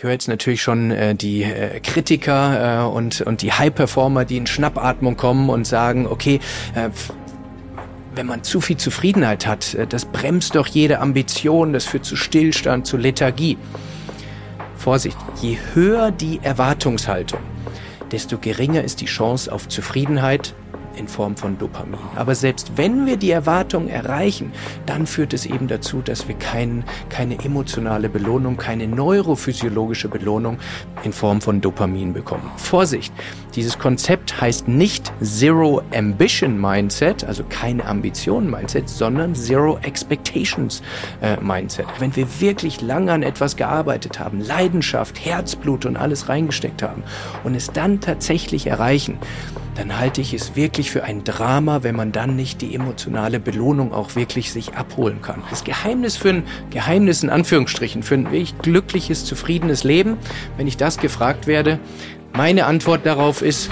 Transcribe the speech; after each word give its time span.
Ich 0.00 0.04
höre 0.04 0.12
jetzt 0.12 0.28
natürlich 0.28 0.62
schon 0.62 0.92
äh, 0.92 1.14
die 1.14 1.42
äh, 1.42 1.78
Kritiker 1.80 2.86
äh, 2.86 2.90
und, 2.90 3.20
und 3.20 3.42
die 3.42 3.52
High-Performer, 3.52 4.24
die 4.24 4.38
in 4.38 4.46
Schnappatmung 4.46 5.18
kommen 5.18 5.50
und 5.50 5.66
sagen, 5.66 6.06
okay, 6.06 6.40
äh, 6.74 6.88
wenn 8.14 8.24
man 8.24 8.42
zu 8.42 8.62
viel 8.62 8.78
Zufriedenheit 8.78 9.46
hat, 9.46 9.74
äh, 9.74 9.86
das 9.86 10.06
bremst 10.06 10.54
doch 10.54 10.66
jede 10.68 11.00
Ambition, 11.00 11.74
das 11.74 11.84
führt 11.84 12.06
zu 12.06 12.16
Stillstand, 12.16 12.86
zu 12.86 12.96
Lethargie. 12.96 13.58
Vorsicht, 14.74 15.18
je 15.42 15.58
höher 15.74 16.12
die 16.12 16.40
Erwartungshaltung, 16.42 17.40
desto 18.10 18.38
geringer 18.38 18.82
ist 18.82 19.02
die 19.02 19.04
Chance 19.04 19.52
auf 19.52 19.68
Zufriedenheit, 19.68 20.54
in 21.00 21.08
Form 21.08 21.36
von 21.36 21.58
Dopamin. 21.58 21.98
Aber 22.14 22.34
selbst 22.34 22.72
wenn 22.76 23.06
wir 23.06 23.16
die 23.16 23.30
Erwartung 23.30 23.88
erreichen, 23.88 24.52
dann 24.86 25.06
führt 25.06 25.32
es 25.32 25.46
eben 25.46 25.66
dazu, 25.66 26.02
dass 26.02 26.28
wir 26.28 26.34
kein, 26.36 26.84
keine 27.08 27.42
emotionale 27.42 28.08
Belohnung, 28.08 28.56
keine 28.58 28.86
neurophysiologische 28.86 30.08
Belohnung 30.08 30.58
in 31.02 31.12
Form 31.12 31.40
von 31.40 31.60
Dopamin 31.60 32.12
bekommen. 32.12 32.50
Vorsicht! 32.56 33.12
Dieses 33.56 33.78
Konzept 33.78 34.40
heißt 34.40 34.68
nicht 34.68 35.12
Zero 35.22 35.82
Ambition 35.92 36.60
Mindset, 36.60 37.24
also 37.24 37.42
keine 37.48 37.84
Ambition 37.84 38.48
Mindset, 38.48 38.88
sondern 38.88 39.34
Zero 39.34 39.78
Expectations 39.82 40.82
äh, 41.20 41.36
Mindset. 41.40 41.86
Wenn 41.98 42.14
wir 42.14 42.26
wirklich 42.40 42.80
lange 42.80 43.10
an 43.10 43.22
etwas 43.24 43.56
gearbeitet 43.56 44.20
haben, 44.20 44.40
Leidenschaft, 44.40 45.24
Herzblut 45.24 45.84
und 45.84 45.96
alles 45.96 46.28
reingesteckt 46.28 46.82
haben 46.82 47.02
und 47.42 47.56
es 47.56 47.72
dann 47.72 48.00
tatsächlich 48.00 48.68
erreichen, 48.68 49.18
dann 49.80 49.98
halte 49.98 50.20
ich 50.20 50.34
es 50.34 50.56
wirklich 50.56 50.90
für 50.90 51.04
ein 51.04 51.24
Drama, 51.24 51.82
wenn 51.82 51.96
man 51.96 52.12
dann 52.12 52.36
nicht 52.36 52.60
die 52.60 52.74
emotionale 52.74 53.40
Belohnung 53.40 53.94
auch 53.94 54.14
wirklich 54.14 54.52
sich 54.52 54.74
abholen 54.74 55.22
kann. 55.22 55.42
Das 55.48 55.64
Geheimnis 55.64 56.18
für 56.18 56.28
ein 56.28 56.42
Geheimnis 56.68 57.22
in 57.22 57.30
Anführungsstrichen, 57.30 58.02
für 58.02 58.16
ein 58.16 58.26
wirklich 58.26 58.58
glückliches, 58.58 59.24
zufriedenes 59.24 59.82
Leben, 59.82 60.18
wenn 60.58 60.66
ich 60.66 60.76
das 60.76 60.98
gefragt 60.98 61.46
werde, 61.46 61.78
meine 62.34 62.66
Antwort 62.66 63.06
darauf 63.06 63.40
ist, 63.40 63.70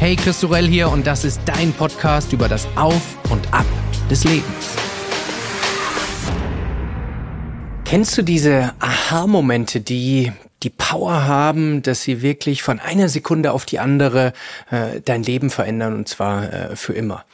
Hey, 0.00 0.16
Chris 0.16 0.40
Sorell 0.40 0.66
hier 0.66 0.90
und 0.90 1.06
das 1.06 1.24
ist 1.24 1.40
dein 1.46 1.72
Podcast 1.72 2.32
über 2.32 2.48
das 2.48 2.66
Auf 2.74 3.16
und 3.30 3.54
Ab 3.54 3.66
des 4.10 4.24
Lebens. 4.24 4.44
Kennst 7.84 8.18
du 8.18 8.22
diese 8.22 8.72
Aha-Momente, 8.80 9.80
die 9.80 10.32
die 10.64 10.70
Power 10.70 11.26
haben, 11.26 11.82
dass 11.82 12.02
sie 12.02 12.22
wirklich 12.22 12.62
von 12.62 12.80
einer 12.80 13.08
Sekunde 13.08 13.52
auf 13.52 13.66
die 13.66 13.78
andere 13.78 14.32
äh, 14.70 15.00
dein 15.04 15.22
Leben 15.22 15.50
verändern 15.50 15.94
und 15.94 16.08
zwar 16.08 16.52
äh, 16.52 16.76
für 16.76 16.94
immer. 16.94 17.24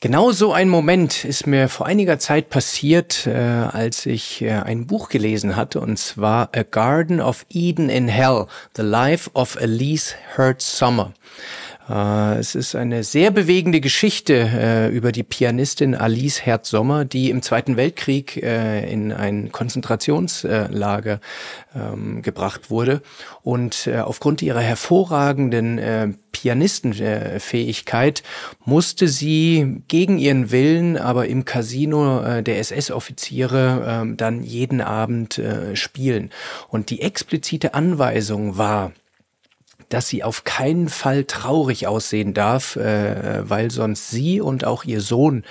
Genau 0.00 0.30
so 0.30 0.52
ein 0.52 0.68
Moment 0.68 1.24
ist 1.24 1.46
mir 1.46 1.68
vor 1.68 1.86
einiger 1.86 2.18
Zeit 2.18 2.50
passiert, 2.50 3.26
äh, 3.26 3.34
als 3.34 4.04
ich 4.04 4.42
äh, 4.42 4.50
ein 4.50 4.86
Buch 4.86 5.08
gelesen 5.08 5.56
hatte, 5.56 5.80
und 5.80 5.98
zwar 5.98 6.50
A 6.54 6.62
Garden 6.62 7.20
of 7.20 7.46
Eden 7.48 7.88
in 7.88 8.06
Hell, 8.06 8.46
The 8.76 8.82
Life 8.82 9.30
of 9.32 9.56
Elise 9.56 10.14
Hurt 10.36 10.60
Summer. 10.60 11.12
Äh, 11.88 12.38
es 12.38 12.54
ist 12.54 12.74
eine 12.74 13.04
sehr 13.04 13.30
bewegende 13.30 13.80
Geschichte 13.80 14.34
äh, 14.34 14.88
über 14.88 15.12
die 15.12 15.22
Pianistin 15.22 15.94
Alice 15.94 16.42
Herz-Sommer, 16.42 17.04
die 17.04 17.30
im 17.30 17.42
Zweiten 17.42 17.76
Weltkrieg 17.76 18.42
äh, 18.42 18.90
in 18.90 19.12
ein 19.12 19.52
Konzentrationslager 19.52 21.20
ähm, 21.74 22.22
gebracht 22.22 22.70
wurde 22.70 23.02
und 23.42 23.88
aufgrund 24.02 24.42
ihrer 24.42 24.60
hervorragenden 24.60 26.16
Pianistenfähigkeit 26.32 28.22
musste 28.64 29.06
sie 29.08 29.82
gegen 29.86 30.18
ihren 30.18 30.50
Willen, 30.50 30.96
aber 30.96 31.28
im 31.28 31.44
Casino 31.44 32.42
der 32.42 32.58
SS-Offiziere 32.58 33.84
ähm, 33.86 34.16
dann 34.16 34.42
jeden 34.42 34.80
Abend 34.80 35.40
spielen. 35.74 36.30
Und 36.68 36.90
die 36.90 37.02
explizite 37.02 37.74
Anweisung 37.74 38.58
war, 38.58 38.92
dass 39.88 40.08
sie 40.08 40.22
auf 40.22 40.44
keinen 40.44 40.88
Fall 40.88 41.24
traurig 41.24 41.86
aussehen 41.86 42.34
darf, 42.34 42.76
äh, 42.76 43.48
weil 43.48 43.70
sonst 43.70 44.10
sie 44.10 44.40
und 44.40 44.64
auch 44.64 44.84
ihr 44.84 45.00
Sohn 45.00 45.44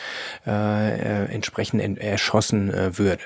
äh, 0.45 0.51
äh, 0.51 1.25
entsprechend 1.33 1.99
erschossen 1.99 2.73
äh, 2.73 2.97
würde. 2.97 3.23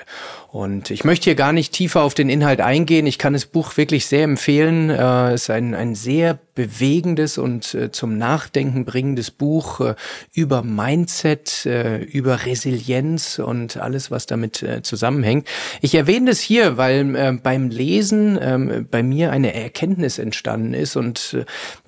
Und 0.52 0.90
ich 0.90 1.04
möchte 1.04 1.24
hier 1.24 1.36
gar 1.36 1.52
nicht 1.52 1.72
tiefer 1.72 2.02
auf 2.02 2.14
den 2.14 2.28
Inhalt 2.28 2.60
eingehen. 2.60 3.06
Ich 3.06 3.18
kann 3.18 3.34
das 3.34 3.46
Buch 3.46 3.76
wirklich 3.76 4.06
sehr 4.06 4.24
empfehlen. 4.24 4.90
Äh, 4.90 5.32
es 5.32 5.42
ist 5.42 5.50
ein, 5.50 5.74
ein 5.74 5.94
sehr 5.94 6.38
bewegendes 6.54 7.38
und 7.38 7.72
äh, 7.74 7.90
zum 7.90 8.18
Nachdenken 8.18 8.84
bringendes 8.84 9.30
Buch 9.30 9.80
äh, 9.80 9.94
über 10.34 10.62
Mindset, 10.62 11.64
äh, 11.66 11.98
über 11.98 12.44
Resilienz 12.46 13.38
und 13.38 13.76
alles, 13.76 14.10
was 14.10 14.26
damit 14.26 14.62
äh, 14.62 14.82
zusammenhängt. 14.82 15.46
Ich 15.80 15.94
erwähne 15.94 16.30
das 16.30 16.40
hier, 16.40 16.76
weil 16.76 17.14
äh, 17.14 17.32
beim 17.32 17.70
Lesen 17.70 18.36
äh, 18.36 18.84
bei 18.90 19.02
mir 19.02 19.30
eine 19.30 19.54
Erkenntnis 19.54 20.18
entstanden 20.18 20.74
ist 20.74 20.96
und 21.00 21.34
äh, 21.34 21.44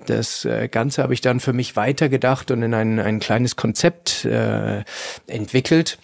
das 0.06 0.44
äh, 0.44 0.66
Ganze 0.68 1.02
habe 1.02 1.14
ich 1.14 1.20
dann 1.20 1.38
für 1.38 1.52
mich 1.52 1.76
weitergedacht 1.76 2.50
und 2.50 2.62
in 2.62 2.74
ein, 2.74 2.98
ein 2.98 3.20
kleines 3.20 3.54
Konzept 3.54 4.24
äh, 4.24 4.82
entwickelt 5.28 5.98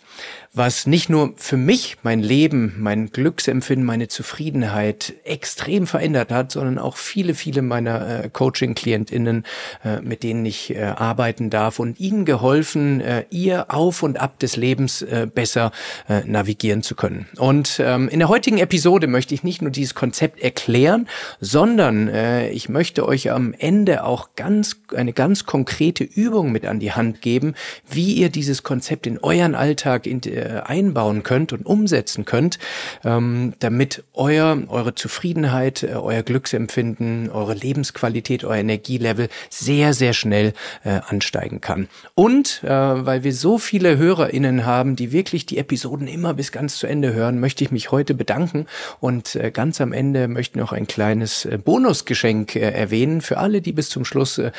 was 0.59 0.87
nicht 0.87 1.09
nur 1.09 1.33
für 1.37 1.57
mich 1.57 1.97
mein 2.03 2.21
Leben, 2.21 2.75
mein 2.79 3.11
Glücksempfinden, 3.11 3.87
meine 3.87 4.09
Zufriedenheit 4.09 5.15
extrem 5.25 5.87
verändert 5.87 6.31
hat, 6.31 6.53
sondern 6.53 6.79
auch 6.79 6.97
viele, 6.97 7.35
viele 7.35 7.63
meiner 7.63 8.25
äh, 8.25 8.29
Coaching-KlientInnen, 8.29 9.45
äh, 9.85 10.01
mit 10.01 10.25
denen 10.25 10.45
ich 10.45 10.75
äh, 10.75 10.83
arbeiten 10.83 11.49
darf 11.49 11.79
und 11.79 12.01
ihnen 12.01 12.25
geholfen, 12.25 13.01
äh, 13.01 13.25
ihr 13.31 13.73
Auf 13.73 14.03
und 14.03 14.19
Ab 14.19 14.41
des 14.41 14.57
Lebens 14.57 15.01
äh, 15.03 15.29
besser 15.33 15.71
äh, 16.09 16.23
navigieren 16.27 16.83
zu 16.83 16.97
können. 16.97 17.27
Und 17.39 17.81
ähm, 17.83 18.09
in 18.09 18.19
der 18.19 18.29
heutigen 18.29 18.59
Episode 18.59 19.07
möchte 19.07 19.35
ich 19.35 19.45
nicht 19.45 19.63
nur 19.63 19.71
dieses 19.71 19.95
Konzept 19.95 20.41
erklären, 20.41 21.09
sondern 21.41 22.09
äh, 22.09 22.51
ich 22.51 22.69
möchte 22.69 23.07
euch 23.07 23.31
am 23.31 23.55
Ende 23.57 24.03
auch 24.03 24.31
ganz 24.35 24.77
eine 24.95 25.13
ganz 25.13 25.47
konkrete 25.47 26.03
Übung 26.03 26.51
mit 26.51 26.67
an 26.67 26.81
die 26.81 26.93
Hand 26.93 27.23
geben, 27.23 27.55
wie 27.89 28.15
ihr 28.15 28.29
dieses 28.29 28.65
Konzept 28.65 29.07
in 29.07 29.19
euren 29.19 29.55
Alltag 29.55 30.07
in, 30.07 30.21
äh, 30.25 30.48
einbauen 30.49 31.23
könnt 31.23 31.53
und 31.53 31.67
umsetzen 31.67 32.25
könnt, 32.25 32.59
ähm, 33.05 33.55
damit 33.59 34.05
euer, 34.15 34.59
eure 34.69 34.95
Zufriedenheit, 34.95 35.83
äh, 35.83 35.95
euer 35.95 36.23
Glücksempfinden, 36.23 37.31
eure 37.31 37.55
Lebensqualität, 37.55 38.45
euer 38.45 38.59
Energielevel 38.59 39.29
sehr, 39.51 39.95
sehr 39.95 40.13
schnell 40.13 40.53
äh, 40.85 41.01
ansteigen 41.07 41.61
kann. 41.61 41.89
Und 42.15 42.63
äh, 42.65 42.69
weil 42.69 43.25
wir 43.25 43.35
so 43.35 43.59
viele 43.59 43.99
HörerInnen 43.99 44.65
haben, 44.65 44.97
die 44.97 45.13
wirklich 45.13 45.47
die 45.47 45.59
Episoden 45.59 46.07
immer 46.07 46.35
bis 46.35 46.53
ganz 46.53 46.79
zu 46.79 46.87
Ende 46.87 47.13
hören, 47.13 47.41
möchte 47.41 47.65
ich 47.65 47.71
mich 47.71 47.91
heute 47.91 48.15
bedanken 48.15 48.67
und 49.01 49.35
äh, 49.37 49.51
ganz 49.51 49.81
am 49.81 49.93
Ende 49.93 50.29
möchte 50.29 50.59
noch 50.59 50.73
ein 50.73 50.87
kleines 50.87 51.45
äh, 51.45 51.59
Bonusgeschenk 51.59 52.57
äh, 52.57 52.71
erwähnen 52.71 53.21
für 53.21 53.39
alle, 53.39 53.61
die 53.61 53.73
bis 53.73 53.89
zum 53.91 54.05
Schluss 54.05 54.39
äh, 54.39 54.51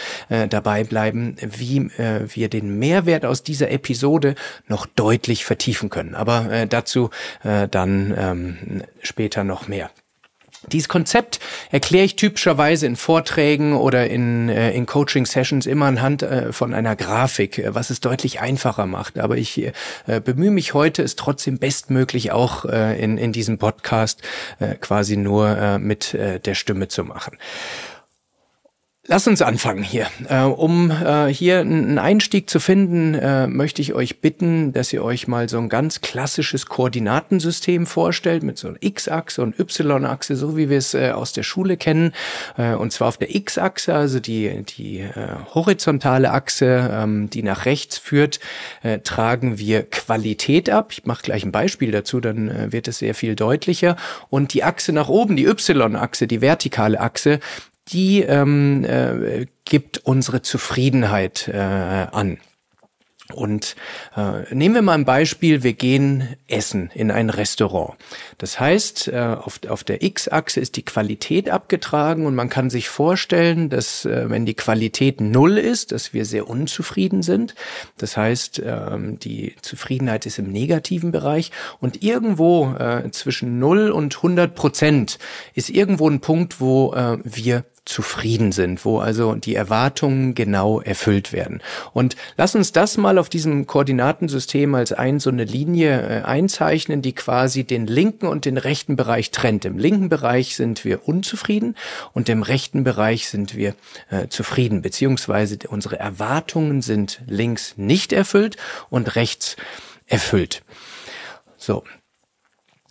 dabei 0.49 0.83
bleiben, 0.83 1.35
wie 1.41 1.77
äh, 1.97 2.27
wir 2.27 2.49
den 2.49 2.77
Mehrwert 2.79 3.25
aus 3.25 3.43
dieser 3.43 3.71
Episode 3.71 4.35
noch 4.67 4.85
deutlich 4.85 5.45
vertiefen 5.45 5.68
können. 5.89 6.15
Aber 6.15 6.51
äh, 6.51 6.67
dazu 6.67 7.09
äh, 7.43 7.67
dann 7.67 8.13
ähm, 8.17 8.83
später 9.01 9.43
noch 9.43 9.67
mehr. 9.67 9.89
Dieses 10.67 10.89
Konzept 10.89 11.39
erkläre 11.71 12.03
ich 12.03 12.17
typischerweise 12.17 12.85
in 12.85 12.97
Vorträgen 12.97 13.73
oder 13.73 14.09
in, 14.09 14.49
äh, 14.49 14.71
in 14.71 14.85
Coaching-Sessions 14.85 15.65
immer 15.65 15.85
anhand 15.85 16.21
äh, 16.21 16.51
von 16.51 16.73
einer 16.73 16.97
Grafik, 16.97 17.59
äh, 17.59 17.73
was 17.73 17.89
es 17.89 18.01
deutlich 18.01 18.41
einfacher 18.41 18.85
macht. 18.85 19.19
Aber 19.19 19.37
ich 19.37 19.71
bemühe 20.25 20.51
mich 20.51 20.73
heute, 20.73 21.01
es 21.01 21.15
trotzdem 21.15 21.59
bestmöglich 21.59 22.31
auch 22.31 22.65
in, 22.65 23.17
in 23.17 23.31
diesem 23.31 23.57
Podcast 23.57 24.21
quasi 24.81 25.17
nur 25.17 25.77
mit 25.79 26.13
der 26.13 26.55
Stimme 26.55 26.87
zu 26.87 27.03
machen. 27.03 27.37
Lass 29.11 29.27
uns 29.27 29.41
anfangen 29.41 29.81
hier. 29.81 30.05
Äh, 30.27 30.43
um 30.43 30.91
äh, 30.91 31.33
hier 31.33 31.61
einen 31.61 31.97
Einstieg 31.97 32.47
zu 32.47 32.59
finden, 32.59 33.15
äh, 33.15 33.47
möchte 33.47 33.81
ich 33.81 33.95
euch 33.95 34.21
bitten, 34.21 34.71
dass 34.71 34.93
ihr 34.93 35.03
euch 35.03 35.27
mal 35.27 35.49
so 35.49 35.57
ein 35.57 35.67
ganz 35.67 36.01
klassisches 36.01 36.67
Koordinatensystem 36.67 37.87
vorstellt 37.87 38.43
mit 38.43 38.59
so 38.59 38.67
einer 38.67 38.77
X-Achse 38.81 39.41
und 39.41 39.59
Y-Achse, 39.59 40.35
so 40.35 40.55
wie 40.55 40.69
wir 40.69 40.77
es 40.77 40.93
aus 40.93 41.33
der 41.33 41.41
Schule 41.41 41.75
kennen. 41.75 42.13
Und 42.57 42.93
zwar 42.93 43.07
auf 43.07 43.17
der 43.17 43.33
X-Achse, 43.33 43.95
also 43.95 44.19
die, 44.19 44.63
die 44.63 45.03
horizontale 45.55 46.31
Achse, 46.31 46.91
ähm, 46.93 47.29
die 47.31 47.41
nach 47.41 47.65
rechts 47.65 47.97
führt, 47.97 48.39
tragen 49.03 49.57
wir 49.57 49.89
Qualität 49.89 50.69
ab. 50.69 50.89
Ich 50.91 51.05
mache 51.05 51.23
gleich 51.23 51.43
ein 51.43 51.51
Beispiel 51.51 51.91
dazu, 51.91 52.19
dann 52.19 52.71
wird 52.71 52.87
es 52.87 52.99
sehr 52.99 53.15
viel 53.15 53.35
deutlicher. 53.35 53.95
Und 54.29 54.53
die 54.53 54.63
Achse 54.63 54.93
nach 54.93 55.09
oben, 55.09 55.35
die 55.35 55.45
Y-Achse, 55.45 56.27
die 56.27 56.41
vertikale 56.41 56.99
Achse, 56.99 57.39
die 57.91 58.21
ähm, 58.21 58.83
äh, 58.85 59.45
gibt 59.65 59.99
unsere 59.99 60.41
Zufriedenheit 60.41 61.47
äh, 61.47 61.57
an. 62.11 62.39
Und 63.33 63.75
äh, 64.17 64.53
nehmen 64.55 64.73
wir 64.73 64.81
mal 64.81 64.93
ein 64.93 65.05
Beispiel, 65.05 65.61
wir 65.61 65.73
gehen 65.73 66.35
essen 66.47 66.89
in 66.95 67.11
ein 67.11 67.29
Restaurant. 67.29 67.93
Das 68.39 68.59
heißt, 68.59 69.09
äh, 69.09 69.35
auf, 69.39 69.59
auf 69.67 69.83
der 69.83 70.01
X-Achse 70.01 70.59
ist 70.59 70.77
die 70.77 70.85
Qualität 70.85 71.47
abgetragen 71.47 72.25
und 72.25 72.33
man 72.33 72.49
kann 72.49 72.71
sich 72.71 72.89
vorstellen, 72.89 73.69
dass 73.69 74.03
äh, 74.05 74.31
wenn 74.31 74.47
die 74.47 74.55
Qualität 74.55 75.21
null 75.21 75.59
ist, 75.59 75.91
dass 75.91 76.11
wir 76.11 76.25
sehr 76.25 76.49
unzufrieden 76.49 77.21
sind. 77.21 77.53
Das 77.97 78.17
heißt, 78.17 78.59
äh, 78.59 78.97
die 78.97 79.55
Zufriedenheit 79.61 80.25
ist 80.25 80.39
im 80.39 80.51
negativen 80.51 81.11
Bereich 81.11 81.51
und 81.79 82.01
irgendwo 82.01 82.73
äh, 82.79 83.11
zwischen 83.11 83.59
null 83.59 83.91
und 83.91 84.15
100 84.15 84.55
Prozent 84.55 85.19
ist 85.53 85.69
irgendwo 85.69 86.09
ein 86.09 86.19
Punkt, 86.19 86.59
wo 86.59 86.93
äh, 86.93 87.19
wir 87.23 87.63
zufrieden 87.85 88.51
sind, 88.51 88.85
wo 88.85 88.99
also 88.99 89.35
die 89.35 89.55
Erwartungen 89.55 90.35
genau 90.35 90.81
erfüllt 90.81 91.33
werden. 91.33 91.61
Und 91.93 92.15
lass 92.37 92.55
uns 92.55 92.71
das 92.71 92.97
mal 92.97 93.17
auf 93.17 93.29
diesem 93.29 93.67
Koordinatensystem 93.67 94.75
als 94.75 94.93
ein 94.93 95.19
so 95.19 95.29
eine 95.29 95.43
Linie 95.43 96.01
äh, 96.01 96.23
einzeichnen, 96.23 97.01
die 97.01 97.13
quasi 97.13 97.63
den 97.63 97.87
linken 97.87 98.27
und 98.27 98.45
den 98.45 98.57
rechten 98.57 98.95
Bereich 98.95 99.31
trennt. 99.31 99.65
Im 99.65 99.77
linken 99.77 100.09
Bereich 100.09 100.55
sind 100.55 100.85
wir 100.85 101.07
unzufrieden 101.07 101.75
und 102.13 102.29
im 102.29 102.43
rechten 102.43 102.83
Bereich 102.83 103.29
sind 103.29 103.55
wir 103.55 103.75
äh, 104.09 104.27
zufrieden, 104.27 104.81
beziehungsweise 104.81 105.57
unsere 105.67 105.99
Erwartungen 105.99 106.81
sind 106.81 107.21
links 107.27 107.73
nicht 107.77 108.13
erfüllt 108.13 108.57
und 108.89 109.15
rechts 109.15 109.55
erfüllt. 110.07 110.61
So, 111.57 111.83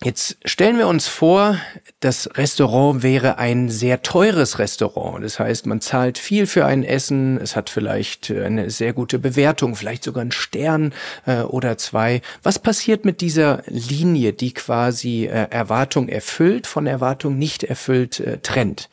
Jetzt 0.05 0.39
stellen 0.45 0.79
wir 0.79 0.87
uns 0.87 1.09
vor, 1.09 1.59
das 1.99 2.31
Restaurant 2.37 3.03
wäre 3.03 3.39
ein 3.39 3.69
sehr 3.69 4.03
teures 4.03 4.61
Restaurant. 4.61 5.25
Das 5.25 5.41
heißt, 5.41 5.67
man 5.67 5.81
zahlt 5.81 6.19
viel 6.19 6.47
für 6.47 6.65
ein 6.67 6.85
Essen, 6.85 7.37
es 7.39 7.56
hat 7.56 7.69
vielleicht 7.69 8.31
eine 8.31 8.71
sehr 8.71 8.93
gute 8.93 9.19
Bewertung, 9.19 9.75
vielleicht 9.75 10.05
sogar 10.05 10.21
einen 10.21 10.31
Stern 10.31 10.95
äh, 11.27 11.41
oder 11.41 11.79
zwei. 11.79 12.23
Was 12.45 12.61
passiert 12.61 13.05
mit 13.05 13.21
dieser 13.21 13.65
Linie, 13.67 14.33
die 14.33 14.55
quasi 14.55 15.25
äh, 15.27 15.49
Erwartung 15.50 16.09
erfüllt, 16.09 16.69
von 16.69 16.87
Erwartung 16.87 17.37
nicht 17.37 17.65
erfüllt 17.65 18.21
äh, 18.21 18.39
trennt? 18.39 18.89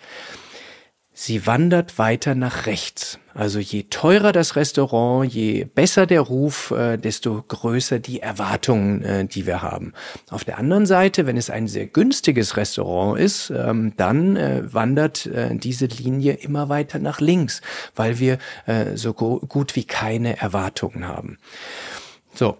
Sie 1.17 1.47
wandert 1.47 1.97
weiter 1.97 2.35
nach 2.35 2.65
rechts. 2.65 3.19
Also 3.33 3.59
je 3.59 3.83
teurer 3.89 4.33
das 4.33 4.57
Restaurant, 4.57 5.33
je 5.33 5.63
besser 5.63 6.05
der 6.05 6.19
Ruf, 6.19 6.71
äh, 6.71 6.97
desto 6.97 7.41
größer 7.41 7.99
die 7.99 8.19
Erwartungen, 8.19 9.01
äh, 9.01 9.25
die 9.25 9.45
wir 9.45 9.61
haben. 9.61 9.93
Auf 10.29 10.43
der 10.43 10.57
anderen 10.57 10.85
Seite, 10.85 11.25
wenn 11.25 11.37
es 11.37 11.49
ein 11.49 11.69
sehr 11.69 11.85
günstiges 11.85 12.57
Restaurant 12.57 13.17
ist, 13.17 13.49
ähm, 13.49 13.93
dann 13.95 14.35
äh, 14.35 14.73
wandert 14.73 15.25
äh, 15.27 15.55
diese 15.55 15.85
Linie 15.85 16.33
immer 16.33 16.67
weiter 16.67 16.99
nach 16.99 17.21
links, 17.21 17.61
weil 17.95 18.19
wir 18.19 18.37
äh, 18.65 18.97
so 18.97 19.13
gut 19.13 19.77
wie 19.77 19.85
keine 19.85 20.37
Erwartungen 20.37 21.07
haben. 21.07 21.37
So, 22.33 22.57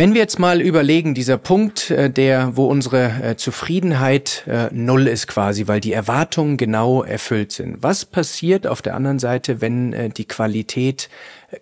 wenn 0.00 0.14
wir 0.14 0.22
jetzt 0.22 0.38
mal 0.38 0.62
überlegen, 0.62 1.12
dieser 1.12 1.36
Punkt, 1.36 1.90
äh, 1.90 2.08
der, 2.08 2.56
wo 2.56 2.64
unsere 2.64 3.22
äh, 3.22 3.36
Zufriedenheit 3.36 4.44
äh, 4.46 4.70
null 4.72 5.06
ist 5.06 5.26
quasi, 5.26 5.68
weil 5.68 5.80
die 5.80 5.92
Erwartungen 5.92 6.56
genau 6.56 7.02
erfüllt 7.02 7.52
sind. 7.52 7.82
Was 7.82 8.06
passiert 8.06 8.66
auf 8.66 8.80
der 8.80 8.94
anderen 8.94 9.18
Seite, 9.18 9.60
wenn 9.60 10.10
die 10.14 10.24
Qualität 10.24 11.10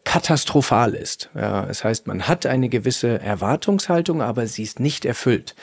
katastrophal 0.04 0.94
ist? 0.94 1.30
Das 1.34 1.82
heißt, 1.82 2.06
man 2.06 2.28
hat 2.28 2.46
eine 2.46 2.68
gewisse 2.68 3.20
Erwartungshaltung, 3.20 4.22
aber 4.22 4.46
sie 4.46 4.62
ist 4.62 4.78
nicht 4.78 5.04
erfüllt. 5.04 5.56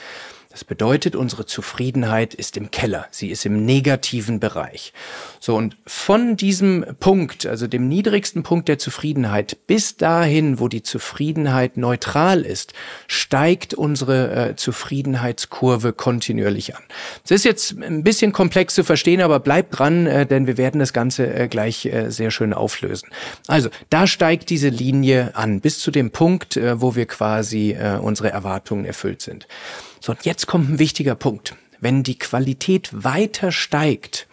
Das 0.56 0.64
bedeutet, 0.64 1.18
unsere 1.18 1.46
Zufriedenheit 1.46 2.34
ist 2.34 2.56
im 2.56 2.72
Keller. 2.72 3.08
Sie 3.12 3.28
ist 3.30 3.46
im 3.46 3.66
negativen 3.66 4.40
Bereich. 4.40 4.94
So, 5.42 5.54
und 5.58 5.76
von 5.86 6.38
diesem 6.38 6.86
Punkt, 7.02 7.46
also 7.46 7.68
dem 7.68 7.90
niedrigsten 7.90 8.42
Punkt 8.42 8.70
der 8.70 8.78
Zufriedenheit, 8.78 9.58
bis 9.68 9.98
dahin, 9.98 10.58
wo 10.58 10.70
die 10.70 10.82
Zufriedenheit 10.82 11.76
neutral 11.76 12.44
ist, 12.44 12.72
steigt 13.08 13.74
unsere 13.74 14.52
äh, 14.52 14.56
Zufriedenheitskurve 14.56 15.92
kontinuierlich 15.92 16.74
an. 16.74 16.84
Das 17.24 17.32
ist 17.32 17.44
jetzt 17.44 17.78
ein 17.78 18.06
bisschen 18.06 18.32
komplex 18.32 18.76
zu 18.76 18.86
verstehen, 18.86 19.20
aber 19.20 19.42
bleibt 19.42 19.78
dran, 19.78 20.08
äh, 20.08 20.26
denn 20.26 20.48
wir 20.48 20.56
werden 20.56 20.80
das 20.80 20.94
Ganze 20.94 21.36
äh, 21.36 21.50
gleich 21.50 21.86
äh, 21.86 22.12
sehr 22.12 22.32
schön 22.32 22.54
auflösen. 22.54 23.10
Also, 23.48 23.68
da 23.90 24.08
steigt 24.08 24.50
diese 24.50 24.70
Linie 24.70 25.36
an, 25.36 25.60
bis 25.60 25.80
zu 25.80 25.92
dem 25.92 26.12
Punkt, 26.12 26.56
äh, 26.56 26.80
wo 26.80 26.96
wir 26.96 27.08
quasi 27.08 27.74
äh, 27.74 27.98
unsere 28.02 28.32
Erwartungen 28.32 28.86
erfüllt 28.86 29.22
sind. 29.22 29.50
So, 30.06 30.12
und 30.12 30.24
jetzt 30.24 30.46
kommt 30.46 30.70
ein 30.70 30.78
wichtiger 30.78 31.16
Punkt. 31.16 31.56
Wenn 31.80 32.04
die 32.04 32.20
Qualität 32.20 32.92
weiter 32.92 33.52
steigt, 33.52 34.28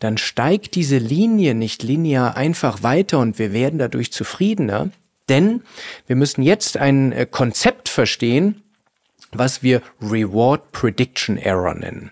dann 0.00 0.18
steigt 0.18 0.74
diese 0.74 0.98
Linie 0.98 1.54
nicht 1.54 1.84
linear 1.84 2.36
einfach 2.36 2.82
weiter 2.82 3.20
und 3.20 3.38
wir 3.38 3.52
werden 3.52 3.78
dadurch 3.78 4.12
zufriedener, 4.12 4.90
denn 5.28 5.62
wir 6.08 6.16
müssen 6.16 6.42
jetzt 6.42 6.76
ein 6.76 7.12
äh, 7.12 7.24
Konzept 7.30 7.88
verstehen, 7.88 8.64
was 9.30 9.62
wir 9.62 9.80
Reward 10.00 10.72
Prediction 10.72 11.36
Error 11.36 11.74
nennen. 11.74 12.10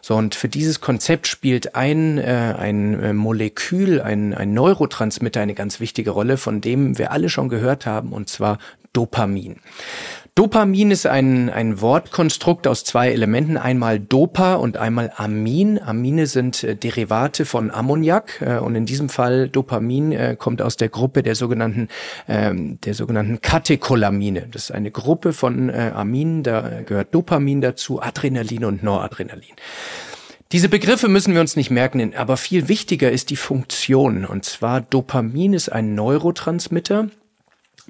So, 0.00 0.14
und 0.14 0.36
für 0.36 0.48
dieses 0.48 0.80
Konzept 0.80 1.26
spielt 1.26 1.74
ein, 1.74 2.18
äh, 2.18 2.54
ein 2.56 3.02
äh, 3.02 3.12
Molekül, 3.14 4.00
ein, 4.00 4.32
ein 4.32 4.54
Neurotransmitter 4.54 5.40
eine 5.40 5.54
ganz 5.54 5.80
wichtige 5.80 6.10
Rolle, 6.10 6.36
von 6.36 6.60
dem 6.60 6.98
wir 6.98 7.10
alle 7.10 7.30
schon 7.30 7.48
gehört 7.48 7.84
haben, 7.84 8.12
und 8.12 8.28
zwar 8.28 8.58
Dopamin. 8.92 9.56
Dopamin 10.36 10.90
ist 10.90 11.06
ein, 11.06 11.48
ein 11.48 11.80
Wortkonstrukt 11.80 12.66
aus 12.66 12.82
zwei 12.82 13.12
Elementen, 13.12 13.56
einmal 13.56 14.00
Dopa 14.00 14.54
und 14.54 14.76
einmal 14.76 15.12
Amin. 15.14 15.80
Amine 15.80 16.26
sind 16.26 16.64
äh, 16.64 16.74
Derivate 16.74 17.44
von 17.44 17.70
Ammoniak 17.70 18.40
äh, 18.40 18.58
und 18.58 18.74
in 18.74 18.84
diesem 18.84 19.08
Fall 19.08 19.48
Dopamin 19.48 20.10
äh, 20.10 20.34
kommt 20.36 20.60
aus 20.60 20.76
der 20.76 20.88
Gruppe 20.88 21.22
der 21.22 21.36
sogenannten, 21.36 21.86
ähm, 22.26 22.80
der 22.80 22.94
sogenannten 22.94 23.42
Katecholamine. 23.42 24.48
Das 24.50 24.64
ist 24.64 24.70
eine 24.72 24.90
Gruppe 24.90 25.32
von 25.32 25.70
Aminen, 25.70 26.42
da 26.42 26.82
gehört 26.84 27.14
Dopamin 27.14 27.60
dazu, 27.60 28.02
Adrenalin 28.02 28.64
und 28.64 28.82
Noradrenalin. 28.82 29.54
Diese 30.50 30.68
Begriffe 30.68 31.08
müssen 31.08 31.34
wir 31.34 31.42
uns 31.42 31.54
nicht 31.54 31.70
merken, 31.70 32.14
aber 32.16 32.36
viel 32.36 32.66
wichtiger 32.66 33.10
ist 33.12 33.30
die 33.30 33.36
Funktion. 33.36 34.24
Und 34.24 34.44
zwar 34.44 34.80
Dopamin 34.80 35.52
ist 35.52 35.68
ein 35.68 35.94
Neurotransmitter, 35.94 37.08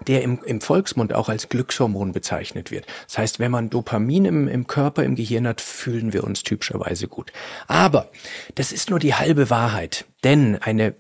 der 0.06 0.23
im, 0.23 0.43
im 0.44 0.61
Volksmund 0.61 1.14
auch 1.14 1.29
als 1.29 1.49
Glückshormon 1.49 2.12
bezeichnet 2.12 2.70
wird. 2.70 2.87
Das 3.06 3.19
heißt, 3.19 3.38
wenn 3.38 3.50
man 3.50 3.70
Dopamin 3.70 4.25
im, 4.25 4.49
im 4.49 4.67
Körper, 4.67 5.05
im 5.05 5.14
Gehirn 5.14 5.46
hat, 5.46 5.61
fühlen 5.61 6.12
wir 6.12 6.25
uns 6.25 6.43
typischerweise 6.43 7.08
gut. 7.08 7.32
Aber 7.67 8.11
das 8.55 8.73
ist 8.73 8.91
nur 8.91 8.99
die 8.99 9.14
halbe 9.14 9.50
Wahrheit, 9.50 10.05
denn 10.25 10.56
eine 10.56 10.94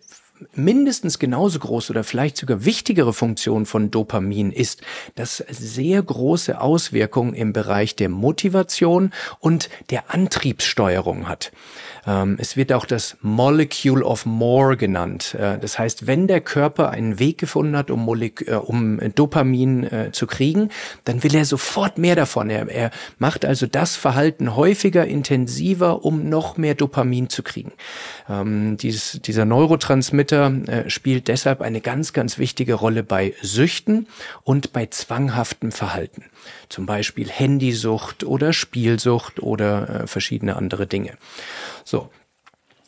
mindestens 0.54 1.18
genauso 1.18 1.58
große 1.58 1.92
oder 1.92 2.04
vielleicht 2.04 2.36
sogar 2.36 2.64
wichtigere 2.64 3.12
Funktion 3.12 3.66
von 3.66 3.90
Dopamin 3.90 4.50
ist, 4.50 4.82
dass 5.14 5.38
sehr 5.48 6.02
große 6.02 6.60
Auswirkungen 6.60 7.34
im 7.34 7.52
Bereich 7.52 7.94
der 7.94 8.08
Motivation 8.08 9.12
und 9.38 9.70
der 9.90 10.12
Antriebssteuerung 10.12 11.28
hat. 11.28 11.52
Ähm, 12.06 12.36
es 12.38 12.56
wird 12.56 12.72
auch 12.72 12.84
das 12.84 13.16
Molecule 13.22 14.04
of 14.04 14.26
More 14.26 14.76
genannt. 14.76 15.34
Äh, 15.34 15.58
das 15.58 15.78
heißt, 15.78 16.06
wenn 16.06 16.26
der 16.26 16.40
Körper 16.40 16.90
einen 16.90 17.18
Weg 17.18 17.38
gefunden 17.38 17.76
hat, 17.76 17.90
um, 17.90 18.00
Molek 18.04 18.46
äh, 18.48 18.54
um 18.56 18.98
Dopamin 19.14 19.84
äh, 19.84 20.12
zu 20.12 20.26
kriegen, 20.26 20.70
dann 21.04 21.22
will 21.22 21.34
er 21.34 21.44
sofort 21.44 21.96
mehr 21.96 22.16
davon. 22.16 22.50
Er, 22.50 22.68
er 22.68 22.90
macht 23.18 23.44
also 23.44 23.66
das 23.66 23.96
Verhalten 23.96 24.56
häufiger, 24.56 25.06
intensiver, 25.06 26.04
um 26.04 26.28
noch 26.28 26.56
mehr 26.56 26.74
Dopamin 26.74 27.28
zu 27.28 27.42
kriegen. 27.42 27.72
Ähm, 28.28 28.76
dieses, 28.76 29.20
dieser 29.22 29.44
Neurotransmitter 29.44 30.23
äh, 30.32 30.90
spielt 30.90 31.28
deshalb 31.28 31.60
eine 31.60 31.80
ganz, 31.80 32.12
ganz 32.12 32.38
wichtige 32.38 32.74
Rolle 32.74 33.02
bei 33.02 33.34
Süchten 33.42 34.06
und 34.42 34.72
bei 34.72 34.86
zwanghaftem 34.86 35.72
Verhalten. 35.72 36.24
Zum 36.68 36.86
Beispiel 36.86 37.28
Handysucht 37.28 38.24
oder 38.24 38.52
Spielsucht 38.52 39.42
oder 39.42 40.02
äh, 40.02 40.06
verschiedene 40.06 40.56
andere 40.56 40.86
Dinge. 40.86 41.16
So, 41.84 42.10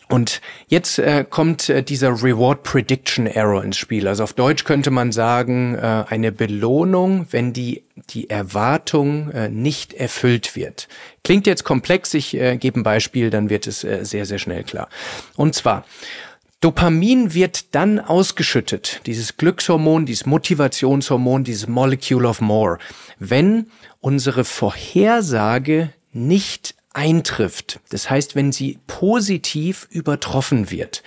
und 0.08 0.40
jetzt 0.68 1.00
äh, 1.00 1.24
kommt 1.28 1.68
äh, 1.68 1.82
dieser 1.82 2.22
Reward 2.22 2.62
Prediction 2.62 3.26
Error 3.26 3.64
ins 3.64 3.76
Spiel. 3.76 4.06
Also 4.06 4.22
auf 4.22 4.34
Deutsch 4.34 4.64
könnte 4.64 4.92
man 4.92 5.10
sagen, 5.10 5.74
äh, 5.74 6.04
eine 6.08 6.30
Belohnung, 6.30 7.26
wenn 7.30 7.52
die, 7.52 7.84
die 8.10 8.30
Erwartung 8.30 9.30
äh, 9.32 9.48
nicht 9.48 9.94
erfüllt 9.94 10.54
wird. 10.54 10.86
Klingt 11.24 11.48
jetzt 11.48 11.64
komplex, 11.64 12.14
ich 12.14 12.34
äh, 12.34 12.56
gebe 12.56 12.78
ein 12.78 12.84
Beispiel, 12.84 13.30
dann 13.30 13.50
wird 13.50 13.66
es 13.66 13.82
äh, 13.82 14.04
sehr, 14.04 14.26
sehr 14.26 14.38
schnell 14.38 14.62
klar. 14.62 14.88
Und 15.34 15.56
zwar, 15.56 15.84
Dopamin 16.60 17.34
wird 17.34 17.74
dann 17.74 18.00
ausgeschüttet, 18.00 19.02
dieses 19.04 19.36
Glückshormon, 19.36 20.06
dieses 20.06 20.24
Motivationshormon, 20.24 21.44
dieses 21.44 21.68
Molecule 21.68 22.26
of 22.26 22.40
More, 22.40 22.78
wenn 23.18 23.70
unsere 24.00 24.44
Vorhersage 24.44 25.92
nicht 26.12 26.74
eintrifft. 26.94 27.80
Das 27.90 28.08
heißt, 28.08 28.34
wenn 28.34 28.52
sie 28.52 28.78
positiv 28.86 29.86
übertroffen 29.90 30.70
wird. 30.70 31.02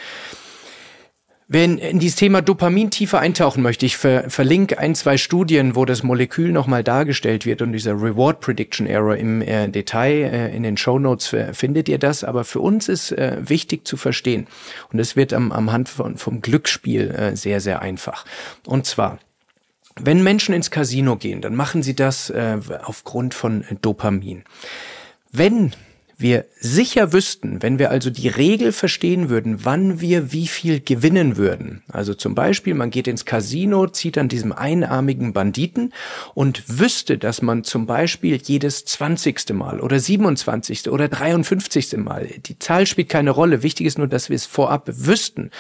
Wenn 1.52 1.80
in 1.80 1.98
dieses 1.98 2.16
Thema 2.16 2.44
Dopamin 2.44 2.92
tiefer 2.92 3.18
eintauchen 3.18 3.64
möchte, 3.64 3.84
ich 3.84 3.98
ver 3.98 4.30
verlinke 4.30 4.78
ein, 4.78 4.94
zwei 4.94 5.18
Studien, 5.18 5.76
wo 5.76 5.84
das 5.84 6.04
Molekül 6.04 6.52
nochmal 6.52 6.84
dargestellt 6.84 7.44
wird 7.44 7.64
und 7.64 7.72
dieser 7.72 7.94
Reward 7.94 8.40
Prediction 8.40 8.86
Error 8.86 9.18
im 9.18 9.42
äh, 9.42 9.68
Detail 9.68 10.30
äh, 10.32 10.56
in 10.56 10.62
den 10.62 10.78
Show 10.78 11.00
Notes 11.00 11.34
äh, 11.34 11.52
findet 11.56 11.90
ihr 11.90 11.98
das. 11.98 12.24
Aber 12.24 12.44
für 12.44 12.60
uns 12.60 12.88
ist 12.88 13.12
äh, 13.14 13.38
wichtig 13.42 13.88
zu 13.88 13.98
verstehen 13.98 14.46
und 14.94 15.00
es 15.00 15.16
wird 15.16 15.34
am, 15.34 15.52
am 15.52 15.72
Hand 15.72 15.90
von, 15.90 16.18
vom 16.18 16.42
Glücksspiel 16.42 17.10
äh, 17.10 17.36
sehr, 17.36 17.62
sehr 17.62 17.82
einfach. 17.82 18.26
Und 18.68 18.86
zwar, 18.86 19.18
Wenn 20.00 20.22
Menschen 20.22 20.54
ins 20.54 20.70
Casino 20.70 21.16
gehen, 21.16 21.42
dann 21.42 21.56
machen 21.56 21.82
sie 21.82 21.96
das 21.96 22.30
äh, 22.30 22.60
aufgrund 22.84 23.34
von 23.34 23.66
Dopamin. 23.82 24.44
Wenn 25.32 25.74
wir 26.20 26.46
sicher 26.60 27.14
wüssten, 27.14 27.64
wenn 27.64 27.80
wir 27.80 27.92
also 27.92 28.10
die 28.10 28.28
Regel 28.28 28.74
verstehen 28.74 29.30
würden, 29.30 29.64
wann 29.64 30.02
wir 30.02 30.34
wie 30.34 30.48
viel 30.48 30.82
gewinnen 30.82 31.38
würden. 31.38 31.82
Also 31.88 32.14
zum 32.14 32.36
Beispiel, 32.36 32.74
man 32.74 32.90
geht 32.90 33.08
ins 33.08 33.24
Casino, 33.24 33.88
zieht 33.88 34.18
an 34.18 34.28
diesem 34.28 34.52
einarmigen 34.52 35.32
Banditen 35.32 35.94
und 36.34 36.64
wüsste, 36.68 37.18
dass 37.18 37.42
man 37.42 37.64
zum 37.64 37.86
Beispiel 37.86 38.36
jedes 38.36 38.84
20. 38.84 39.54
Mal 39.54 39.80
oder 39.80 39.98
27. 39.98 40.90
oder 40.90 41.08
53. 41.08 41.96
Mal, 41.98 42.28
die 42.46 42.60
Zahl 42.60 42.86
spielt 42.86 43.08
keine 43.08 43.32
Rolle, 43.32 43.64
wichtig 43.64 43.88
ist 43.88 43.98
nur, 43.98 44.08
dass 44.08 44.28
wir 44.28 44.36
es 44.36 44.46
vorab 44.46 44.90
wüssten 44.92 45.52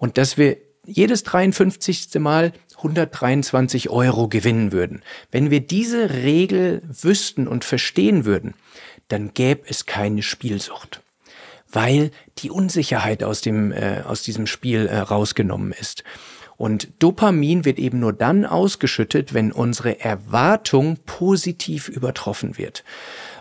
und 0.00 0.18
dass 0.18 0.36
wir 0.36 0.56
jedes 0.84 1.22
53. 1.22 2.18
Mal 2.18 2.52
123 2.78 3.90
Euro 3.90 4.28
gewinnen 4.28 4.72
würden. 4.72 5.02
Wenn 5.30 5.50
wir 5.50 5.60
diese 5.60 6.10
Regel 6.10 6.82
wüssten 6.88 7.46
und 7.46 7.64
verstehen 7.64 8.24
würden, 8.24 8.54
dann 9.08 9.32
gäbe 9.34 9.62
es 9.68 9.86
keine 9.86 10.22
Spielsucht, 10.22 11.02
weil 11.70 12.10
die 12.38 12.50
Unsicherheit 12.50 13.24
aus 13.24 13.40
dem 13.40 13.72
äh, 13.72 14.02
aus 14.02 14.22
diesem 14.22 14.46
Spiel 14.46 14.86
äh, 14.86 14.98
rausgenommen 14.98 15.72
ist. 15.72 16.04
Und 16.58 16.88
Dopamin 16.98 17.64
wird 17.64 17.78
eben 17.78 18.00
nur 18.00 18.12
dann 18.12 18.44
ausgeschüttet, 18.44 19.32
wenn 19.32 19.52
unsere 19.52 20.00
Erwartung 20.00 20.98
positiv 21.06 21.88
übertroffen 21.88 22.58
wird. 22.58 22.82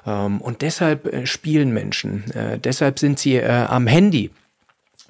Ähm, 0.06 0.40
und 0.40 0.62
deshalb 0.62 1.08
äh, 1.08 1.26
spielen 1.26 1.72
Menschen, 1.74 2.30
äh, 2.32 2.60
deshalb 2.60 3.00
sind 3.00 3.18
sie 3.18 3.36
äh, 3.36 3.48
am 3.48 3.88
Handy 3.88 4.30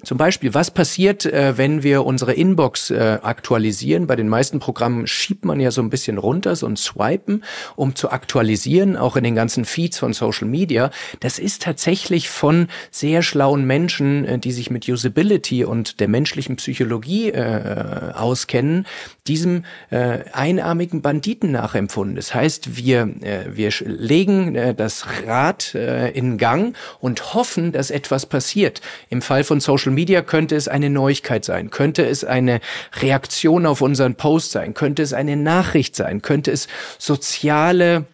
zum 0.02 0.16
Beispiel, 0.16 0.54
was 0.54 0.70
passiert, 0.70 1.26
äh, 1.26 1.58
wenn 1.58 1.82
wir 1.82 2.04
unsere 2.04 2.32
Inbox 2.32 2.90
äh, 2.90 3.18
aktualisieren? 3.20 4.06
Bei 4.06 4.14
den 4.14 4.28
meisten 4.28 4.60
Programmen 4.60 5.08
schiebt 5.08 5.44
man 5.44 5.58
ja 5.58 5.72
so 5.72 5.82
ein 5.82 5.90
bisschen 5.90 6.18
runter, 6.18 6.54
so 6.54 6.66
ein 6.66 6.76
Swipen, 6.76 7.42
um 7.74 7.96
zu 7.96 8.10
aktualisieren, 8.10 8.96
auch 8.96 9.16
in 9.16 9.24
den 9.24 9.34
ganzen 9.34 9.64
Feeds 9.64 9.98
von 9.98 10.12
Social 10.12 10.46
Media. 10.46 10.90
Das 11.18 11.40
ist 11.40 11.62
tatsächlich 11.62 12.28
von 12.28 12.68
sehr 12.92 13.22
schlauen 13.22 13.66
Menschen, 13.66 14.24
äh, 14.24 14.38
die 14.38 14.52
sich 14.52 14.70
mit 14.70 14.88
Usability 14.88 15.64
und 15.64 15.98
der 15.98 16.06
menschlichen 16.06 16.56
Psychologie 16.56 17.30
äh, 17.30 18.12
auskennen, 18.14 18.86
diesem 19.26 19.64
äh, 19.90 20.20
einarmigen 20.32 21.02
Banditen 21.02 21.50
nachempfunden. 21.50 22.14
Das 22.14 22.34
heißt, 22.34 22.76
wir, 22.76 23.02
äh, 23.22 23.46
wir 23.50 23.70
legen 23.84 24.54
äh, 24.54 24.74
das 24.74 25.06
Rad 25.26 25.74
äh, 25.74 26.10
in 26.10 26.38
Gang 26.38 26.76
und 27.00 27.34
hoffen, 27.34 27.72
dass 27.72 27.90
etwas 27.90 28.26
passiert. 28.26 28.80
Im 29.10 29.22
Fall 29.22 29.42
von 29.42 29.60
Social 29.60 29.87
Social 29.88 29.94
Media 29.94 30.20
könnte 30.20 30.54
es 30.54 30.68
eine 30.68 30.90
Neuigkeit 30.90 31.46
sein, 31.46 31.70
könnte 31.70 32.04
es 32.04 32.22
eine 32.22 32.60
Reaktion 33.00 33.64
auf 33.64 33.80
unseren 33.80 34.16
Post 34.16 34.50
sein, 34.50 34.74
könnte 34.74 35.02
es 35.02 35.14
eine 35.14 35.34
Nachricht 35.34 35.96
sein, 35.96 36.20
könnte 36.20 36.50
es 36.50 36.68
soziale 36.98 38.04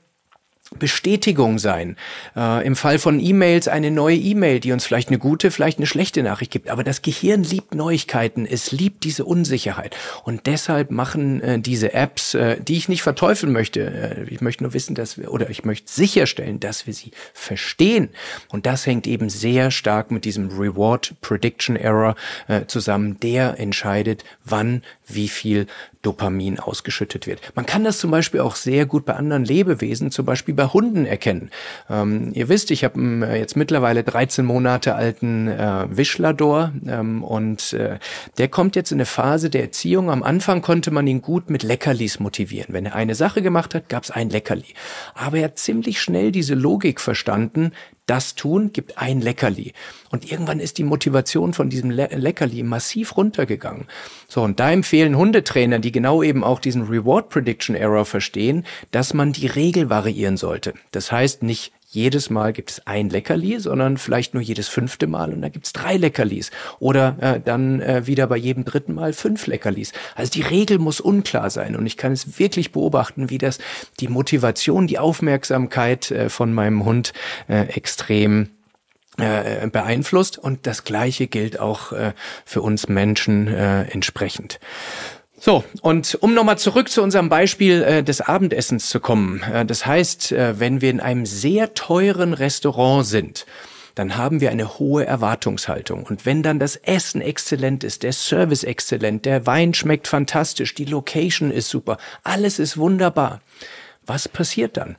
Bestätigung 0.78 1.58
sein. 1.58 1.96
Äh, 2.36 2.66
Im 2.66 2.76
Fall 2.76 2.98
von 2.98 3.20
E-Mails 3.20 3.68
eine 3.68 3.90
neue 3.90 4.16
E-Mail, 4.16 4.60
die 4.60 4.72
uns 4.72 4.84
vielleicht 4.84 5.08
eine 5.08 5.18
gute, 5.18 5.50
vielleicht 5.50 5.78
eine 5.78 5.86
schlechte 5.86 6.22
Nachricht 6.22 6.50
gibt. 6.50 6.70
Aber 6.70 6.84
das 6.84 7.02
Gehirn 7.02 7.42
liebt 7.42 7.74
Neuigkeiten, 7.74 8.46
es 8.46 8.72
liebt 8.72 9.04
diese 9.04 9.24
Unsicherheit. 9.24 9.96
Und 10.24 10.46
deshalb 10.46 10.90
machen 10.90 11.40
äh, 11.40 11.58
diese 11.58 11.94
Apps, 11.94 12.34
äh, 12.34 12.60
die 12.60 12.76
ich 12.76 12.88
nicht 12.88 13.02
verteufeln 13.02 13.52
möchte, 13.52 13.80
äh, 13.80 14.32
ich 14.32 14.40
möchte 14.40 14.64
nur 14.64 14.74
wissen, 14.74 14.94
dass 14.94 15.18
wir, 15.18 15.32
oder 15.32 15.50
ich 15.50 15.64
möchte 15.64 15.90
sicherstellen, 15.90 16.60
dass 16.60 16.86
wir 16.86 16.94
sie 16.94 17.12
verstehen. 17.32 18.10
Und 18.48 18.66
das 18.66 18.86
hängt 18.86 19.06
eben 19.06 19.28
sehr 19.30 19.70
stark 19.70 20.10
mit 20.10 20.24
diesem 20.24 20.48
Reward 20.48 21.14
Prediction 21.20 21.76
Error 21.76 22.14
äh, 22.48 22.66
zusammen. 22.66 23.18
Der 23.20 23.58
entscheidet, 23.58 24.24
wann 24.44 24.82
wie 25.06 25.28
viel 25.28 25.66
Dopamin 26.02 26.58
ausgeschüttet 26.58 27.26
wird. 27.26 27.40
Man 27.54 27.66
kann 27.66 27.84
das 27.84 27.98
zum 27.98 28.10
Beispiel 28.10 28.40
auch 28.40 28.56
sehr 28.56 28.86
gut 28.86 29.04
bei 29.04 29.14
anderen 29.14 29.44
Lebewesen, 29.44 30.10
zum 30.10 30.26
Beispiel 30.26 30.54
bei 30.54 30.66
Hunden 30.66 31.06
erkennen. 31.06 31.50
Ähm, 31.88 32.30
ihr 32.34 32.48
wisst, 32.48 32.70
ich 32.70 32.84
habe 32.84 33.00
äh, 33.00 33.38
jetzt 33.38 33.56
mittlerweile 33.56 34.04
13 34.04 34.44
Monate 34.44 34.94
alten 34.94 35.48
äh, 35.48 35.86
Wischlador 35.88 36.72
ähm, 36.86 37.22
und 37.24 37.72
äh, 37.72 37.98
der 38.38 38.48
kommt 38.48 38.76
jetzt 38.76 38.92
in 38.92 38.96
eine 38.96 39.06
Phase 39.06 39.50
der 39.50 39.62
Erziehung. 39.62 40.10
Am 40.10 40.22
Anfang 40.22 40.62
konnte 40.62 40.90
man 40.90 41.06
ihn 41.06 41.22
gut 41.22 41.50
mit 41.50 41.62
Leckerlis 41.62 42.20
motivieren. 42.20 42.74
Wenn 42.74 42.86
er 42.86 42.94
eine 42.94 43.14
Sache 43.14 43.42
gemacht 43.42 43.74
hat, 43.74 43.88
gab 43.88 44.04
es 44.04 44.10
ein 44.10 44.30
Leckerli. 44.30 44.74
Aber 45.14 45.38
er 45.38 45.44
hat 45.44 45.58
ziemlich 45.58 46.00
schnell 46.00 46.32
diese 46.32 46.54
Logik 46.54 47.00
verstanden, 47.00 47.72
das 48.06 48.34
tun, 48.34 48.72
gibt 48.72 48.98
ein 48.98 49.20
Leckerli. 49.20 49.72
Und 50.10 50.30
irgendwann 50.30 50.60
ist 50.60 50.78
die 50.78 50.84
Motivation 50.84 51.54
von 51.54 51.70
diesem 51.70 51.90
Le 51.90 52.08
Leckerli 52.12 52.62
massiv 52.62 53.16
runtergegangen. 53.16 53.86
So, 54.28 54.42
und 54.42 54.60
da 54.60 54.70
empfehlen 54.70 55.16
Hundetrainer, 55.16 55.78
die 55.78 55.92
genau 55.92 56.22
eben 56.22 56.44
auch 56.44 56.60
diesen 56.60 56.82
Reward 56.82 57.30
Prediction 57.30 57.74
Error 57.74 58.04
verstehen, 58.04 58.64
dass 58.90 59.14
man 59.14 59.32
die 59.32 59.46
Regel 59.46 59.90
variieren 59.90 60.36
sollte. 60.36 60.74
Das 60.90 61.10
heißt 61.10 61.42
nicht 61.42 61.72
jedes 61.94 62.28
Mal 62.28 62.52
gibt 62.52 62.70
es 62.70 62.86
ein 62.86 63.08
Leckerli, 63.08 63.60
sondern 63.60 63.96
vielleicht 63.96 64.34
nur 64.34 64.42
jedes 64.42 64.68
fünfte 64.68 65.06
Mal 65.06 65.32
und 65.32 65.42
da 65.42 65.48
gibt 65.48 65.66
es 65.66 65.72
drei 65.72 65.96
Leckerlis. 65.96 66.50
Oder 66.80 67.16
äh, 67.20 67.40
dann 67.40 67.80
äh, 67.80 68.06
wieder 68.06 68.26
bei 68.26 68.36
jedem 68.36 68.64
dritten 68.64 68.94
Mal 68.94 69.12
fünf 69.12 69.46
Leckerlis. 69.46 69.92
Also 70.14 70.32
die 70.32 70.42
Regel 70.42 70.78
muss 70.78 71.00
unklar 71.00 71.50
sein 71.50 71.76
und 71.76 71.86
ich 71.86 71.96
kann 71.96 72.12
es 72.12 72.38
wirklich 72.38 72.72
beobachten, 72.72 73.30
wie 73.30 73.38
das 73.38 73.58
die 74.00 74.08
Motivation, 74.08 74.86
die 74.86 74.98
Aufmerksamkeit 74.98 76.10
äh, 76.10 76.28
von 76.28 76.52
meinem 76.52 76.84
Hund 76.84 77.12
äh, 77.48 77.68
extrem 77.68 78.50
äh, 79.16 79.68
beeinflusst 79.68 80.38
und 80.38 80.66
das 80.66 80.82
gleiche 80.82 81.28
gilt 81.28 81.60
auch 81.60 81.92
äh, 81.92 82.12
für 82.44 82.62
uns 82.62 82.88
Menschen 82.88 83.46
äh, 83.46 83.82
entsprechend. 83.84 84.58
So, 85.44 85.62
und 85.82 86.14
um 86.22 86.32
nochmal 86.32 86.56
zurück 86.56 86.88
zu 86.88 87.02
unserem 87.02 87.28
Beispiel 87.28 87.82
äh, 87.82 88.02
des 88.02 88.22
Abendessens 88.22 88.88
zu 88.88 88.98
kommen. 88.98 89.42
Äh, 89.42 89.66
das 89.66 89.84
heißt, 89.84 90.32
äh, 90.32 90.58
wenn 90.58 90.80
wir 90.80 90.88
in 90.88 91.00
einem 91.00 91.26
sehr 91.26 91.74
teuren 91.74 92.32
Restaurant 92.32 93.04
sind, 93.04 93.44
dann 93.94 94.16
haben 94.16 94.40
wir 94.40 94.50
eine 94.50 94.78
hohe 94.78 95.04
Erwartungshaltung. 95.04 96.04
Und 96.04 96.24
wenn 96.24 96.42
dann 96.42 96.58
das 96.58 96.76
Essen 96.76 97.20
exzellent 97.20 97.84
ist, 97.84 98.04
der 98.04 98.14
Service 98.14 98.64
exzellent, 98.64 99.26
der 99.26 99.44
Wein 99.44 99.74
schmeckt 99.74 100.08
fantastisch, 100.08 100.74
die 100.74 100.86
Location 100.86 101.50
ist 101.50 101.68
super, 101.68 101.98
alles 102.22 102.58
ist 102.58 102.78
wunderbar, 102.78 103.42
was 104.06 104.30
passiert 104.30 104.78
dann? 104.78 104.96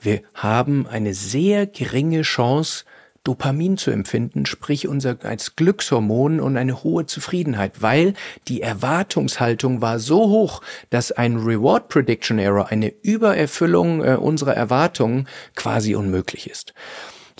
Wir 0.00 0.22
haben 0.34 0.86
eine 0.86 1.14
sehr 1.14 1.66
geringe 1.66 2.22
Chance, 2.22 2.84
Dopamin 3.24 3.76
zu 3.76 3.90
empfinden, 3.90 4.46
sprich 4.46 4.88
unser 4.88 5.18
als 5.24 5.54
Glückshormon 5.56 6.40
und 6.40 6.56
eine 6.56 6.82
hohe 6.82 7.04
Zufriedenheit, 7.04 7.82
weil 7.82 8.14
die 8.48 8.62
Erwartungshaltung 8.62 9.82
war 9.82 9.98
so 9.98 10.28
hoch, 10.28 10.62
dass 10.88 11.12
ein 11.12 11.36
Reward 11.36 11.88
Prediction 11.88 12.38
Error, 12.38 12.68
eine 12.68 12.92
Übererfüllung 13.02 14.02
äh, 14.02 14.16
unserer 14.16 14.54
Erwartungen 14.54 15.28
quasi 15.54 15.94
unmöglich 15.94 16.48
ist. 16.48 16.72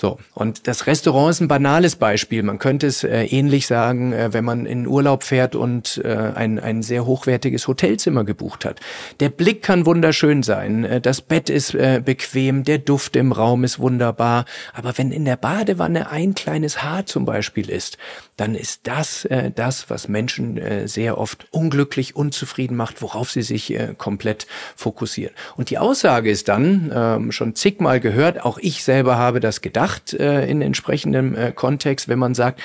So, 0.01 0.17
und 0.33 0.67
das 0.67 0.87
Restaurant 0.87 1.29
ist 1.29 1.41
ein 1.41 1.47
banales 1.47 1.95
Beispiel. 1.95 2.41
Man 2.41 2.57
könnte 2.57 2.87
es 2.87 3.03
äh, 3.03 3.25
ähnlich 3.25 3.67
sagen, 3.67 4.13
äh, 4.13 4.33
wenn 4.33 4.43
man 4.43 4.65
in 4.65 4.87
Urlaub 4.87 5.21
fährt 5.21 5.53
und 5.53 6.01
äh, 6.03 6.31
ein, 6.33 6.57
ein 6.57 6.81
sehr 6.81 7.05
hochwertiges 7.05 7.67
Hotelzimmer 7.67 8.23
gebucht 8.23 8.65
hat. 8.65 8.79
Der 9.19 9.29
Blick 9.29 9.61
kann 9.61 9.85
wunderschön 9.85 10.41
sein, 10.41 10.85
äh, 10.85 11.01
das 11.01 11.21
Bett 11.21 11.51
ist 11.51 11.75
äh, 11.75 12.01
bequem, 12.03 12.63
der 12.63 12.79
Duft 12.79 13.15
im 13.15 13.31
Raum 13.31 13.63
ist 13.63 13.77
wunderbar. 13.77 14.45
Aber 14.73 14.97
wenn 14.97 15.11
in 15.11 15.23
der 15.23 15.35
Badewanne 15.35 16.09
ein 16.09 16.33
kleines 16.33 16.81
Haar 16.81 17.05
zum 17.05 17.25
Beispiel 17.25 17.69
ist, 17.69 17.99
dann 18.37 18.55
ist 18.55 18.87
das 18.87 19.25
äh, 19.25 19.51
das, 19.53 19.91
was 19.91 20.07
Menschen 20.07 20.59
sehr 20.85 21.19
oft 21.19 21.45
unglücklich, 21.51 22.15
unzufrieden 22.15 22.75
macht, 22.75 23.03
worauf 23.03 23.29
sie 23.29 23.43
sich 23.43 23.77
komplett 23.97 24.47
fokussieren. 24.75 25.33
Und 25.57 25.69
die 25.69 25.77
Aussage 25.77 26.31
ist 26.31 26.47
dann, 26.47 26.91
ähm, 26.93 27.31
schon 27.31 27.53
zigmal 27.53 27.99
gehört, 27.99 28.43
auch 28.43 28.57
ich 28.57 28.83
selber 28.83 29.17
habe 29.17 29.39
das 29.39 29.61
gedacht 29.61 29.90
äh, 30.13 30.49
in 30.49 30.61
entsprechendem 30.61 31.35
äh, 31.35 31.51
Kontext, 31.51 32.07
wenn 32.07 32.19
man 32.19 32.33
sagt, 32.33 32.61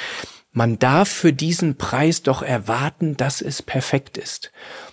man 0.53 0.79
darf 0.79 1.09
für 1.09 1.33
diesen 1.33 1.77
Preis 1.77 2.23
doch 2.23 2.43
erwarten, 2.43 3.17
dass 3.17 3.43
es 3.43 3.63
perfekt 3.63 4.17
ist. 4.17 4.53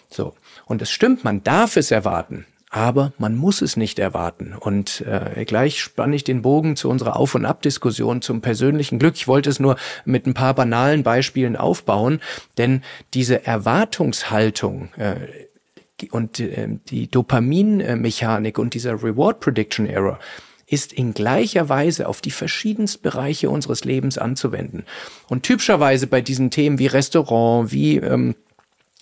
So. 0.10 0.36
Und 0.66 0.82
es 0.82 0.92
stimmt, 0.92 1.24
man 1.24 1.44
darf 1.44 1.78
es 1.78 1.92
erwarten 1.92 2.46
aber 2.74 3.14
man 3.20 3.36
muss 3.36 3.62
es 3.62 3.78
nicht 3.78 4.00
erwarten. 4.00 4.56
Und 4.60 5.02
äh, 5.02 5.46
gleich 5.46 5.80
spanne 5.80 6.16
ich 6.16 6.24
den 6.24 6.42
Bogen 6.42 6.76
zu 6.76 6.90
unserer 6.90 7.18
Auf- 7.18 7.36
und 7.36 7.46
Ab-Diskussion 7.46 8.24
zum 8.24 8.42
persönlichen 8.42 8.98
Glück. 8.98 9.14
Ich 9.16 9.28
wollte 9.28 9.52
es 9.52 9.60
nur 9.60 9.76
mit 10.06 10.26
ein 10.26 10.34
paar 10.34 10.56
banalen 10.56 11.04
Beispielen 11.04 11.56
aufbauen, 11.56 12.20
denn 12.58 12.82
diese 13.14 13.46
Erwartungshaltung 13.46 14.90
äh, 14.98 16.08
und 16.10 16.40
äh, 16.40 16.68
die 16.90 17.12
Dopaminmechanik 17.12 18.58
und 18.58 18.74
dieser 18.74 19.04
Reward 19.04 19.40
Prediction 19.40 19.86
Error 19.86 20.18
ist 20.74 20.92
in 20.92 21.14
gleicher 21.14 21.70
Weise 21.70 22.08
auf 22.08 22.20
die 22.20 22.32
verschiedensten 22.32 23.04
Bereiche 23.04 23.50
unseres 23.50 23.86
Lebens 23.86 24.18
anzuwenden. 24.18 24.86
Und 25.30 25.44
typischerweise 25.44 26.08
bei 26.08 26.22
diesen 26.22 26.50
Themen 26.50 26.80
wie 26.80 26.88
Restaurant, 26.88 27.72
wie 27.72 27.98
ähm, 27.98 28.36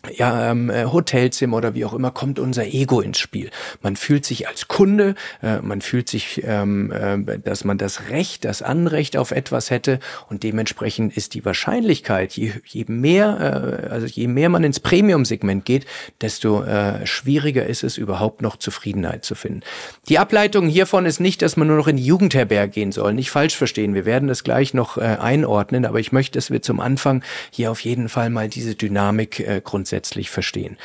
ja, 0.09 0.51
ähm, 0.51 0.69
äh, 0.69 0.85
Hotelzimmer 0.85 1.57
oder 1.57 1.75
wie 1.75 1.85
auch 1.85 1.93
immer, 1.93 2.11
kommt 2.11 2.39
unser 2.39 2.65
Ego 2.65 3.01
ins 3.01 3.19
Spiel. 3.19 3.51
Man 3.81 3.95
fühlt 3.95 4.25
sich 4.25 4.47
als 4.47 4.67
Kunde, 4.67 5.15
äh, 5.41 5.61
man 5.61 5.81
fühlt 5.81 6.09
sich, 6.09 6.41
ähm, 6.43 6.91
äh, 6.91 7.37
dass 7.39 7.63
man 7.63 7.77
das 7.77 8.09
Recht, 8.09 8.45
das 8.45 8.61
Anrecht 8.61 9.15
auf 9.15 9.31
etwas 9.31 9.69
hätte 9.69 9.99
und 10.29 10.43
dementsprechend 10.43 11.15
ist 11.15 11.33
die 11.35 11.45
Wahrscheinlichkeit, 11.45 12.33
je, 12.33 12.51
je 12.65 12.85
mehr, 12.87 13.83
äh, 13.85 13.89
also 13.89 14.07
je 14.07 14.27
mehr 14.27 14.49
man 14.49 14.63
ins 14.63 14.79
Premium-Segment 14.79 15.65
geht, 15.65 15.85
desto 16.19 16.63
äh, 16.63 17.05
schwieriger 17.05 17.65
ist 17.65 17.83
es 17.83 17.97
überhaupt 17.97 18.41
noch 18.41 18.57
Zufriedenheit 18.57 19.23
zu 19.23 19.35
finden. 19.35 19.61
Die 20.09 20.17
Ableitung 20.17 20.67
hiervon 20.67 21.05
ist 21.05 21.19
nicht, 21.19 21.41
dass 21.41 21.57
man 21.57 21.67
nur 21.67 21.77
noch 21.77 21.87
in 21.87 21.97
die 21.97 22.05
Jugendherberge 22.05 22.71
gehen 22.71 22.91
soll. 22.91 23.13
Nicht 23.13 23.29
falsch 23.29 23.55
verstehen. 23.55 23.93
Wir 23.93 24.05
werden 24.05 24.27
das 24.27 24.43
gleich 24.43 24.73
noch 24.73 24.97
äh, 24.97 25.01
einordnen, 25.01 25.85
aber 25.85 25.99
ich 25.99 26.11
möchte, 26.11 26.37
dass 26.39 26.49
wir 26.49 26.61
zum 26.61 26.79
Anfang 26.79 27.23
hier 27.51 27.69
auf 27.69 27.81
jeden 27.81 28.09
Fall 28.09 28.29
mal 28.29 28.49
diese 28.49 28.75
Dynamik 28.75 29.39
äh, 29.39 29.61
grundsätzlich 29.63 29.90
grundsätzlich 29.91 30.29
verstehen. 30.29 30.77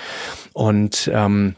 Und 0.52 1.10
ähm, 1.14 1.54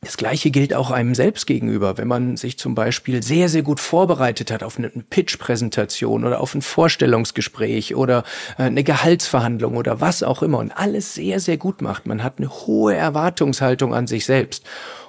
das 0.00 0.16
Gleiche 0.16 0.50
gilt 0.50 0.74
auch 0.74 0.90
einem 0.90 1.14
selbst 1.14 1.46
gegenüber, 1.46 1.96
wenn 1.96 2.08
man 2.08 2.36
sich 2.36 2.58
zum 2.58 2.74
Beispiel 2.74 3.22
sehr, 3.22 3.48
sehr 3.48 3.62
gut 3.62 3.78
vorbereitet 3.78 4.50
hat 4.50 4.64
auf 4.64 4.76
eine 4.76 4.88
Pitch-Präsentation 4.88 6.24
oder 6.24 6.40
auf 6.40 6.56
ein 6.56 6.62
Vorstellungsgespräch 6.62 7.94
oder 7.94 8.24
äh, 8.58 8.64
eine 8.64 8.82
Gehaltsverhandlung 8.82 9.76
oder 9.76 10.00
was 10.00 10.24
auch 10.24 10.42
immer 10.42 10.58
und 10.58 10.72
alles 10.72 11.14
sehr, 11.14 11.38
sehr 11.38 11.56
gut 11.56 11.82
macht. 11.82 12.06
Man 12.06 12.24
hat 12.24 12.38
eine 12.38 12.50
hohe 12.50 12.96
Erwartungshaltung 12.96 13.94
an 13.94 14.08
sich 14.08 14.26
selbst 14.26 14.64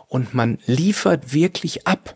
und 0.08 0.36
man 0.36 0.60
liefert 0.68 1.34
wirklich 1.34 1.88
ab 1.88 2.15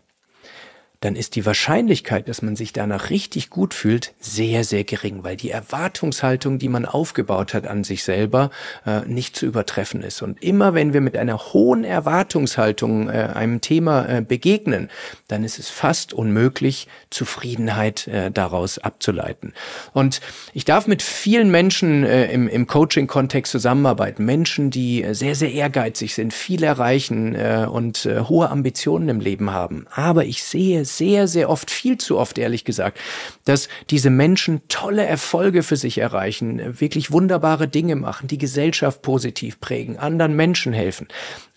dann 1.00 1.14
ist 1.14 1.36
die 1.36 1.46
Wahrscheinlichkeit, 1.46 2.28
dass 2.28 2.42
man 2.42 2.56
sich 2.56 2.72
danach 2.72 3.10
richtig 3.10 3.50
gut 3.50 3.72
fühlt, 3.72 4.14
sehr, 4.18 4.64
sehr 4.64 4.82
gering, 4.82 5.22
weil 5.22 5.36
die 5.36 5.50
Erwartungshaltung, 5.50 6.58
die 6.58 6.68
man 6.68 6.86
aufgebaut 6.86 7.54
hat 7.54 7.68
an 7.68 7.84
sich 7.84 8.02
selber, 8.02 8.50
äh, 8.84 9.02
nicht 9.06 9.36
zu 9.36 9.46
übertreffen 9.46 10.02
ist. 10.02 10.22
Und 10.22 10.42
immer 10.42 10.74
wenn 10.74 10.92
wir 10.92 11.00
mit 11.00 11.16
einer 11.16 11.38
hohen 11.52 11.84
Erwartungshaltung 11.84 13.08
äh, 13.08 13.30
einem 13.32 13.60
Thema 13.60 14.06
äh, 14.06 14.22
begegnen, 14.22 14.90
dann 15.28 15.44
ist 15.44 15.60
es 15.60 15.68
fast 15.68 16.12
unmöglich, 16.12 16.88
Zufriedenheit 17.10 18.08
äh, 18.08 18.32
daraus 18.32 18.78
abzuleiten. 18.78 19.54
Und 19.92 20.20
ich 20.52 20.64
darf 20.64 20.88
mit 20.88 21.02
vielen 21.02 21.52
Menschen 21.52 22.02
äh, 22.02 22.32
im, 22.32 22.48
im 22.48 22.66
Coaching-Kontext 22.66 23.52
zusammenarbeiten. 23.52 24.24
Menschen, 24.24 24.70
die 24.70 25.04
äh, 25.04 25.14
sehr, 25.14 25.36
sehr 25.36 25.52
ehrgeizig 25.52 26.14
sind, 26.14 26.34
viel 26.34 26.64
erreichen 26.64 27.36
und 27.68 28.08
hohe 28.28 28.50
Ambitionen 28.50 29.08
im 29.08 29.20
Leben 29.20 29.52
haben. 29.52 29.86
Aber 29.90 30.24
ich 30.24 30.42
sehe 30.42 30.84
sehr, 30.96 31.28
sehr 31.28 31.50
oft, 31.50 31.70
viel 31.70 31.98
zu 31.98 32.18
oft 32.18 32.38
ehrlich 32.38 32.64
gesagt, 32.64 32.98
dass 33.44 33.68
diese 33.90 34.10
Menschen 34.10 34.62
tolle 34.68 35.04
Erfolge 35.04 35.62
für 35.62 35.76
sich 35.76 35.98
erreichen, 35.98 36.80
wirklich 36.80 37.10
wunderbare 37.10 37.68
Dinge 37.68 37.96
machen, 37.96 38.28
die 38.28 38.38
Gesellschaft 38.38 39.02
positiv 39.02 39.60
prägen, 39.60 39.98
anderen 39.98 40.34
Menschen 40.34 40.72
helfen. 40.72 41.08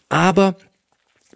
Aber 0.09 0.55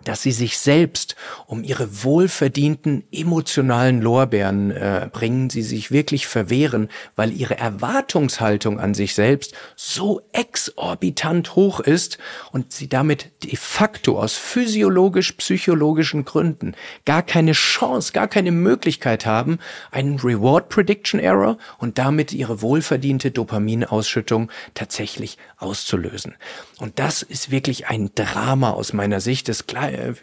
dass 0.07 0.21
sie 0.21 0.31
sich 0.31 0.57
selbst 0.57 1.15
um 1.45 1.63
ihre 1.63 2.03
wohlverdienten 2.03 3.03
emotionalen 3.12 4.01
Lorbeeren 4.01 4.71
äh, 4.71 5.09
bringen, 5.12 5.50
sie 5.50 5.63
sich 5.63 5.91
wirklich 5.91 6.27
verwehren, 6.27 6.89
weil 7.15 7.33
ihre 7.33 7.57
Erwartungshaltung 7.57 8.79
an 8.79 8.93
sich 8.93 9.13
selbst 9.13 9.53
so 9.75 10.21
exorbitant 10.31 11.55
hoch 11.55 11.79
ist 11.79 12.17
und 12.51 12.71
sie 12.71 12.88
damit 12.88 13.31
de 13.43 13.55
facto 13.55 14.19
aus 14.19 14.35
physiologisch-psychologischen 14.35 16.25
Gründen 16.25 16.75
gar 17.05 17.24
keine 17.24 17.51
Chance, 17.51 18.13
gar 18.13 18.27
keine 18.27 18.51
Möglichkeit 18.51 19.25
haben, 19.25 19.59
einen 19.91 20.19
Reward 20.19 20.69
Prediction 20.69 21.19
Error 21.19 21.57
und 21.77 21.97
damit 21.97 22.31
ihre 22.31 22.62
wohlverdiente 22.62 23.31
Dopaminausschüttung 23.31 24.51
tatsächlich 24.74 25.38
auszulösen. 25.57 26.35
Und 26.79 27.00
das 27.00 27.21
ist 27.21 27.51
wirklich 27.51 27.88
ein 27.88 28.12
Drama 28.15 28.71
aus 28.71 28.93
meiner 28.93 29.19
Sicht. 29.19 29.50
Das 29.50 29.67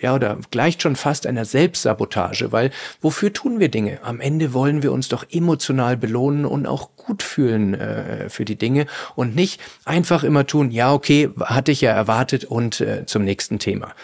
ja, 0.01 0.15
oder 0.15 0.39
gleicht 0.51 0.83
schon 0.83 0.97
fast 0.97 1.27
einer 1.27 1.45
Selbstsabotage, 1.45 2.53
weil 2.53 2.71
wofür 3.01 3.33
tun 3.33 3.61
wir 3.61 3.69
Dinge? 3.69 3.99
Am 4.03 4.21
Ende 4.21 4.53
wollen 4.53 4.83
wir 4.83 4.93
uns 4.93 5.09
doch 5.09 5.25
emotional 5.31 5.97
belohnen 5.97 6.45
und 6.45 6.67
auch 6.67 6.91
gut 6.97 7.23
fühlen 7.23 7.75
äh, 7.75 8.29
für 8.29 8.45
die 8.45 8.57
Dinge 8.57 8.87
und 9.15 9.35
nicht 9.35 9.61
einfach 9.85 10.25
immer 10.25 10.47
tun, 10.47 10.71
ja, 10.71 10.93
okay, 10.93 11.31
hatte 11.41 11.73
ich 11.73 11.81
ja 11.81 11.93
erwartet 11.93 12.45
und 12.45 12.81
äh, 12.81 13.07
zum 13.07 13.25
nächsten 13.25 13.59
Thema. 13.59 13.95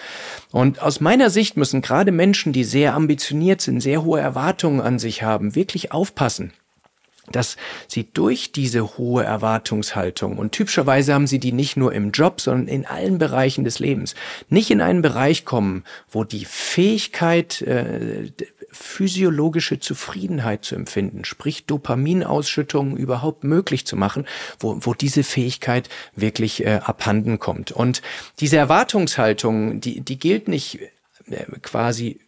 Und 0.50 0.82
aus 0.82 1.00
meiner 1.00 1.30
Sicht 1.30 1.56
müssen 1.56 1.82
gerade 1.82 2.12
Menschen, 2.12 2.52
die 2.52 2.64
sehr 2.64 2.94
ambitioniert 2.94 3.60
sind, 3.60 3.80
sehr 3.80 4.04
hohe 4.04 4.20
Erwartungen 4.20 4.80
an 4.80 4.98
sich 4.98 5.22
haben, 5.22 5.54
wirklich 5.54 5.92
aufpassen 5.92 6.52
dass 7.32 7.56
sie 7.86 8.08
durch 8.12 8.52
diese 8.52 8.96
hohe 8.98 9.24
Erwartungshaltung 9.24 10.38
und 10.38 10.52
typischerweise 10.52 11.14
haben 11.14 11.26
sie 11.26 11.38
die 11.38 11.52
nicht 11.52 11.76
nur 11.76 11.92
im 11.92 12.10
Job, 12.10 12.40
sondern 12.40 12.68
in 12.68 12.86
allen 12.86 13.18
Bereichen 13.18 13.64
des 13.64 13.78
Lebens, 13.78 14.14
nicht 14.48 14.70
in 14.70 14.80
einen 14.80 15.02
Bereich 15.02 15.44
kommen, 15.44 15.84
wo 16.10 16.24
die 16.24 16.44
Fähigkeit, 16.44 17.62
äh, 17.62 18.30
physiologische 18.70 19.80
Zufriedenheit 19.80 20.64
zu 20.64 20.74
empfinden, 20.74 21.24
sprich 21.24 21.66
Dopaminausschüttungen 21.66 22.96
überhaupt 22.96 23.44
möglich 23.44 23.86
zu 23.86 23.96
machen, 23.96 24.26
wo, 24.60 24.78
wo 24.80 24.94
diese 24.94 25.24
Fähigkeit 25.24 25.88
wirklich 26.14 26.64
äh, 26.64 26.80
abhanden 26.84 27.38
kommt. 27.38 27.72
Und 27.72 28.02
diese 28.40 28.56
Erwartungshaltung, 28.56 29.80
die, 29.80 30.00
die 30.00 30.18
gilt 30.18 30.48
nicht 30.48 30.80
äh, 31.30 31.44
quasi 31.62 32.20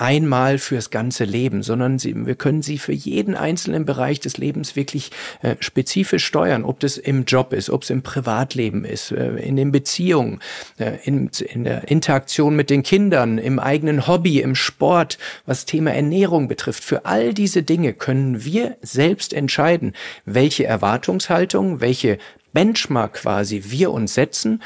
einmal 0.00 0.58
fürs 0.58 0.90
ganze 0.90 1.24
Leben, 1.24 1.62
sondern 1.62 1.98
sie, 1.98 2.14
wir 2.26 2.34
können 2.34 2.62
sie 2.62 2.78
für 2.78 2.92
jeden 2.92 3.34
einzelnen 3.34 3.84
Bereich 3.84 4.18
des 4.18 4.38
Lebens 4.38 4.74
wirklich 4.74 5.10
äh, 5.42 5.56
spezifisch 5.60 6.24
steuern, 6.24 6.64
ob 6.64 6.80
das 6.80 6.96
im 6.96 7.26
Job 7.26 7.52
ist, 7.52 7.68
ob 7.68 7.82
es 7.82 7.90
im 7.90 8.02
Privatleben 8.02 8.86
ist, 8.86 9.12
äh, 9.12 9.36
in 9.36 9.56
den 9.56 9.72
Beziehungen, 9.72 10.40
äh, 10.78 10.98
in, 11.04 11.30
in 11.52 11.64
der 11.64 11.88
Interaktion 11.88 12.56
mit 12.56 12.70
den 12.70 12.82
Kindern, 12.82 13.36
im 13.36 13.58
eigenen 13.58 14.06
Hobby, 14.06 14.40
im 14.40 14.54
Sport, 14.54 15.18
was 15.44 15.66
Thema 15.66 15.92
Ernährung 15.92 16.48
betrifft. 16.48 16.82
Für 16.82 17.04
all 17.04 17.34
diese 17.34 17.62
Dinge 17.62 17.92
können 17.92 18.42
wir 18.42 18.78
selbst 18.80 19.34
entscheiden, 19.34 19.92
welche 20.24 20.64
Erwartungshaltung, 20.64 21.82
welche 21.82 22.16
Benchmark 22.54 23.14
quasi 23.14 23.64
wir 23.66 23.92
uns 23.92 24.14
setzen 24.14 24.62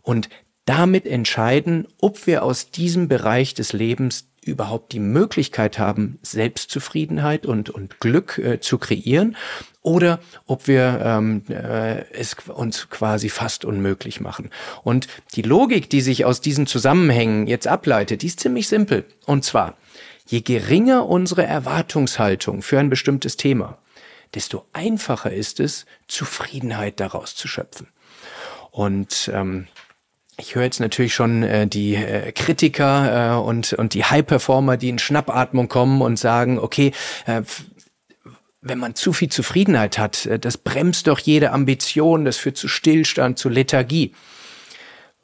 und 0.00 0.30
damit 0.64 1.06
entscheiden, 1.06 1.88
ob 2.00 2.26
wir 2.26 2.42
aus 2.42 2.70
diesem 2.70 3.08
Bereich 3.08 3.54
des 3.54 3.72
Lebens 3.72 4.28
überhaupt 4.44 4.92
die 4.92 5.00
Möglichkeit 5.00 5.78
haben, 5.78 6.18
Selbstzufriedenheit 6.22 7.46
und, 7.46 7.70
und 7.70 8.00
Glück 8.00 8.38
äh, 8.38 8.60
zu 8.60 8.78
kreieren 8.78 9.36
oder 9.82 10.20
ob 10.46 10.66
wir 10.66 11.00
ähm, 11.02 11.42
äh, 11.48 12.04
es 12.12 12.36
uns 12.48 12.90
quasi 12.90 13.28
fast 13.28 13.64
unmöglich 13.64 14.20
machen. 14.20 14.50
Und 14.82 15.08
die 15.34 15.42
Logik, 15.42 15.88
die 15.90 16.00
sich 16.00 16.24
aus 16.24 16.40
diesen 16.40 16.66
Zusammenhängen 16.66 17.46
jetzt 17.46 17.66
ableitet, 17.66 18.22
die 18.22 18.26
ist 18.26 18.40
ziemlich 18.40 18.68
simpel. 18.68 19.04
Und 19.26 19.44
zwar, 19.44 19.76
je 20.26 20.40
geringer 20.40 21.06
unsere 21.06 21.44
Erwartungshaltung 21.44 22.62
für 22.62 22.78
ein 22.78 22.90
bestimmtes 22.90 23.36
Thema, 23.36 23.78
desto 24.34 24.64
einfacher 24.72 25.32
ist 25.32 25.60
es, 25.60 25.86
Zufriedenheit 26.06 27.00
daraus 27.00 27.34
zu 27.34 27.48
schöpfen. 27.48 27.88
Und 28.70 29.30
ähm, 29.32 29.66
ich 30.40 30.54
höre 30.54 30.64
jetzt 30.64 30.80
natürlich 30.80 31.14
schon 31.14 31.42
äh, 31.42 31.66
die 31.66 31.96
äh, 31.96 32.32
Kritiker 32.32 33.34
äh, 33.34 33.40
und, 33.40 33.72
und 33.72 33.94
die 33.94 34.04
High-Performer, 34.04 34.76
die 34.76 34.88
in 34.88 34.98
Schnappatmung 34.98 35.68
kommen 35.68 36.00
und 36.00 36.18
sagen, 36.18 36.58
okay, 36.58 36.92
äh, 37.26 37.42
wenn 38.60 38.78
man 38.78 38.94
zu 38.94 39.12
viel 39.12 39.28
Zufriedenheit 39.28 39.98
hat, 39.98 40.26
äh, 40.26 40.38
das 40.38 40.56
bremst 40.56 41.08
doch 41.08 41.18
jede 41.18 41.52
Ambition, 41.52 42.24
das 42.24 42.36
führt 42.36 42.56
zu 42.56 42.68
Stillstand, 42.68 43.38
zu 43.38 43.48
Lethargie. 43.48 44.14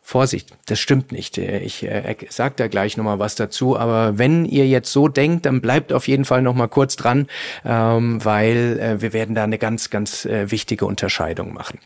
Vorsicht, 0.07 0.51
das 0.67 0.81
stimmt 0.81 1.13
nicht. 1.13 1.39
Äh, 1.39 1.61
ich 1.61 1.85
äh, 1.85 2.17
sage 2.29 2.55
da 2.57 2.67
gleich 2.67 2.97
nochmal 2.97 3.21
was 3.21 3.37
dazu, 3.37 3.79
aber 3.79 4.19
wenn 4.19 4.45
ihr 4.45 4.67
jetzt 4.67 4.93
so 4.93 5.07
denkt, 5.07 5.47
dann 5.47 5.61
bleibt 5.61 5.93
auf 5.93 6.09
jeden 6.09 6.25
Fall 6.25 6.43
nochmal 6.43 6.69
kurz 6.69 6.97
dran, 6.97 7.29
ähm, 7.65 8.23
weil 8.25 8.79
äh, 8.81 9.01
wir 9.01 9.13
werden 9.13 9.37
da 9.37 9.45
eine 9.45 9.59
ganz, 9.59 9.91
ganz 9.91 10.25
äh, 10.25 10.51
wichtige 10.51 10.87
Unterscheidung 10.87 11.55
machen. 11.55 11.79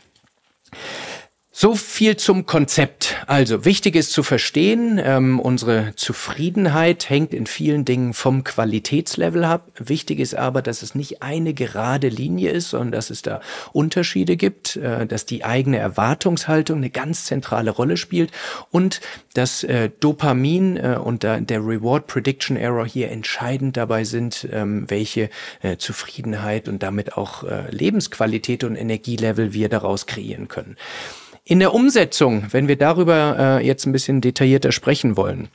So 1.61 1.75
viel 1.75 2.15
zum 2.15 2.45
Konzept. 2.45 3.17
Also 3.27 3.65
wichtig 3.65 3.97
ist 3.97 4.13
zu 4.13 4.23
verstehen, 4.23 4.97
ähm, 5.03 5.41
unsere 5.41 5.93
Zufriedenheit 5.97 7.09
hängt 7.09 7.33
in 7.33 7.47
vielen 7.47 7.83
Dingen 7.83 8.13
vom 8.13 8.45
Qualitätslevel 8.45 9.43
ab. 9.43 9.69
Wichtig 9.77 10.19
ist 10.19 10.35
aber, 10.35 10.61
dass 10.61 10.83
es 10.83 10.95
nicht 10.95 11.21
eine 11.21 11.53
gerade 11.53 12.07
Linie 12.07 12.51
ist, 12.51 12.69
sondern 12.69 12.93
dass 12.93 13.09
es 13.09 13.23
da 13.23 13.41
Unterschiede 13.73 14.37
gibt, 14.37 14.77
äh, 14.77 15.05
dass 15.05 15.25
die 15.25 15.43
eigene 15.43 15.79
Erwartungshaltung 15.79 16.77
eine 16.77 16.91
ganz 16.91 17.25
zentrale 17.25 17.71
Rolle 17.71 17.97
spielt 17.97 18.31
und 18.71 19.01
dass 19.33 19.65
äh, 19.65 19.89
Dopamin 19.99 20.77
äh, 20.77 20.97
und 21.03 21.23
der 21.23 21.59
Reward 21.59 22.07
Prediction 22.07 22.55
Error 22.55 22.85
hier 22.85 23.11
entscheidend 23.11 23.75
dabei 23.75 24.05
sind, 24.05 24.47
ähm, 24.53 24.85
welche 24.87 25.29
äh, 25.61 25.75
Zufriedenheit 25.75 26.69
und 26.69 26.83
damit 26.83 27.17
auch 27.17 27.43
äh, 27.43 27.69
Lebensqualität 27.69 28.63
und 28.63 28.77
Energielevel 28.77 29.51
wir 29.51 29.67
daraus 29.67 30.05
kreieren 30.05 30.47
können. 30.47 30.77
In 31.49 31.57
der 31.57 31.73
Umsetzung, 31.73 32.45
wenn 32.51 32.67
wir 32.67 32.75
darüber 32.75 33.57
äh, 33.59 33.65
jetzt 33.65 33.87
ein 33.87 33.91
bisschen 33.91 34.21
detaillierter 34.21 34.71
sprechen 34.71 35.17
wollen, 35.17 35.47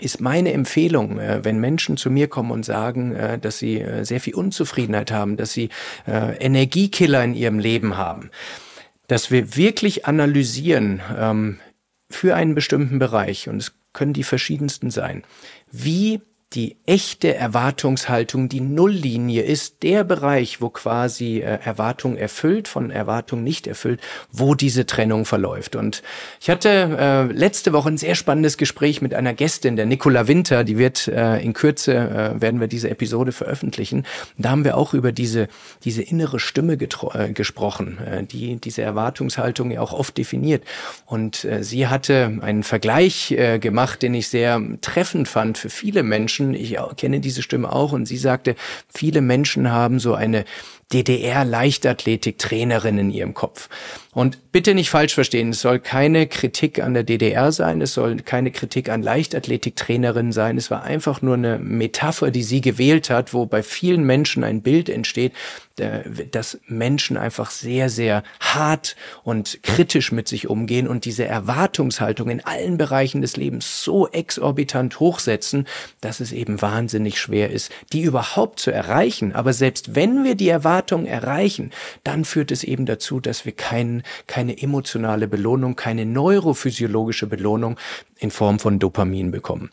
ist 0.00 0.20
meine 0.20 0.52
Empfehlung, 0.52 1.20
äh, 1.20 1.44
wenn 1.44 1.60
Menschen 1.60 1.96
zu 1.96 2.10
mir 2.10 2.26
kommen 2.26 2.50
und 2.50 2.64
sagen, 2.64 3.14
äh, 3.14 3.38
dass 3.38 3.60
sie 3.60 3.80
äh, 3.80 4.04
sehr 4.04 4.18
viel 4.18 4.34
Unzufriedenheit 4.34 5.12
haben, 5.12 5.36
dass 5.36 5.52
sie 5.52 5.68
Energiekiller 6.08 7.22
in 7.22 7.34
ihrem 7.34 7.60
Leben 7.60 7.96
haben, 7.96 8.30
dass 9.06 9.30
wir 9.30 9.54
wirklich 9.54 10.06
analysieren 10.06 11.00
ähm, 11.16 11.60
für 12.10 12.34
einen 12.34 12.56
bestimmten 12.56 12.98
Bereich, 12.98 13.48
und 13.48 13.58
es 13.58 13.74
können 13.92 14.14
die 14.14 14.24
verschiedensten 14.24 14.90
sein, 14.90 15.22
wie 15.70 16.20
die 16.54 16.76
echte 16.86 17.34
Erwartungshaltung, 17.34 18.48
die 18.48 18.60
Nulllinie 18.60 19.42
ist 19.42 19.82
der 19.82 20.04
Bereich, 20.04 20.60
wo 20.60 20.68
quasi 20.68 21.38
äh, 21.38 21.58
Erwartung 21.64 22.16
erfüllt 22.16 22.68
von 22.68 22.90
Erwartung 22.90 23.42
nicht 23.42 23.66
erfüllt, 23.66 24.00
wo 24.30 24.54
diese 24.54 24.86
Trennung 24.86 25.24
verläuft. 25.24 25.76
Und 25.76 26.02
ich 26.40 26.50
hatte 26.50 26.68
äh, 26.68 27.32
letzte 27.32 27.72
Woche 27.72 27.88
ein 27.88 27.98
sehr 27.98 28.14
spannendes 28.14 28.56
Gespräch 28.56 29.00
mit 29.00 29.14
einer 29.14 29.32
Gästin, 29.34 29.76
der 29.76 29.86
Nicola 29.86 30.28
Winter, 30.28 30.64
die 30.64 30.78
wird 30.78 31.08
äh, 31.08 31.38
in 31.38 31.54
Kürze, 31.54 31.94
äh, 31.94 32.40
werden 32.40 32.60
wir 32.60 32.68
diese 32.68 32.90
Episode 32.90 33.32
veröffentlichen. 33.32 34.04
da 34.36 34.50
haben 34.50 34.64
wir 34.64 34.76
auch 34.76 34.94
über 34.94 35.12
diese, 35.12 35.48
diese 35.84 36.02
innere 36.02 36.38
Stimme 36.38 36.74
äh, 36.74 37.32
gesprochen, 37.32 37.98
äh, 37.98 38.24
die 38.24 38.56
diese 38.56 38.82
Erwartungshaltung 38.82 39.70
ja 39.70 39.80
auch 39.80 39.92
oft 39.92 40.18
definiert. 40.18 40.64
Und 41.06 41.44
äh, 41.44 41.64
sie 41.64 41.86
hatte 41.86 42.38
einen 42.42 42.62
Vergleich 42.62 43.32
äh, 43.32 43.58
gemacht, 43.58 44.02
den 44.02 44.14
ich 44.14 44.28
sehr 44.28 44.60
treffend 44.80 45.28
fand 45.28 45.58
für 45.58 45.70
viele 45.70 46.02
Menschen, 46.02 46.41
Menschen, 46.50 46.54
ich 46.54 46.76
kenne 46.96 47.20
diese 47.20 47.42
Stimme 47.42 47.72
auch, 47.72 47.92
und 47.92 48.06
sie 48.06 48.16
sagte, 48.16 48.56
viele 48.92 49.20
Menschen 49.20 49.70
haben 49.70 49.98
so 49.98 50.14
eine 50.14 50.44
DDR-Leichtathletik-Trainerin 50.92 52.98
in 52.98 53.10
ihrem 53.10 53.34
Kopf. 53.34 53.68
Und 54.12 54.52
bitte 54.52 54.74
nicht 54.74 54.90
falsch 54.90 55.14
verstehen, 55.14 55.50
es 55.50 55.62
soll 55.62 55.78
keine 55.78 56.26
Kritik 56.26 56.82
an 56.82 56.92
der 56.92 57.02
DDR 57.02 57.50
sein, 57.50 57.80
es 57.80 57.94
soll 57.94 58.16
keine 58.16 58.50
Kritik 58.50 58.90
an 58.90 59.02
Leichtathletiktrainerinnen 59.02 60.32
sein, 60.32 60.58
es 60.58 60.70
war 60.70 60.82
einfach 60.82 61.22
nur 61.22 61.34
eine 61.34 61.58
Metapher, 61.58 62.30
die 62.30 62.42
sie 62.42 62.60
gewählt 62.60 63.08
hat, 63.08 63.32
wo 63.32 63.46
bei 63.46 63.62
vielen 63.62 64.04
Menschen 64.04 64.44
ein 64.44 64.60
Bild 64.60 64.90
entsteht, 64.90 65.32
dass 65.76 66.60
Menschen 66.66 67.16
einfach 67.16 67.50
sehr, 67.50 67.88
sehr 67.88 68.22
hart 68.40 68.96
und 69.22 69.62
kritisch 69.62 70.12
mit 70.12 70.28
sich 70.28 70.48
umgehen 70.48 70.88
und 70.88 71.04
diese 71.04 71.24
Erwartungshaltung 71.24 72.30
in 72.30 72.44
allen 72.44 72.76
Bereichen 72.76 73.20
des 73.22 73.36
Lebens 73.36 73.82
so 73.82 74.08
exorbitant 74.08 75.00
hochsetzen, 75.00 75.66
dass 76.00 76.20
es 76.20 76.32
eben 76.32 76.60
wahnsinnig 76.60 77.20
schwer 77.20 77.50
ist, 77.50 77.72
die 77.92 78.02
überhaupt 78.02 78.58
zu 78.58 78.70
erreichen. 78.70 79.34
Aber 79.34 79.52
selbst 79.52 79.94
wenn 79.94 80.24
wir 80.24 80.34
die 80.34 80.48
Erwartung 80.48 81.06
erreichen, 81.06 81.70
dann 82.04 82.24
führt 82.24 82.50
es 82.50 82.64
eben 82.64 82.86
dazu, 82.86 83.20
dass 83.20 83.44
wir 83.44 83.52
keinen 83.52 84.02
keine 84.26 84.60
emotionale 84.60 85.28
Belohnung, 85.28 85.76
keine 85.76 86.06
neurophysiologische 86.06 87.26
Belohnung 87.26 87.78
in 88.18 88.30
Form 88.30 88.58
von 88.58 88.78
Dopamin 88.78 89.30
bekommen. 89.30 89.70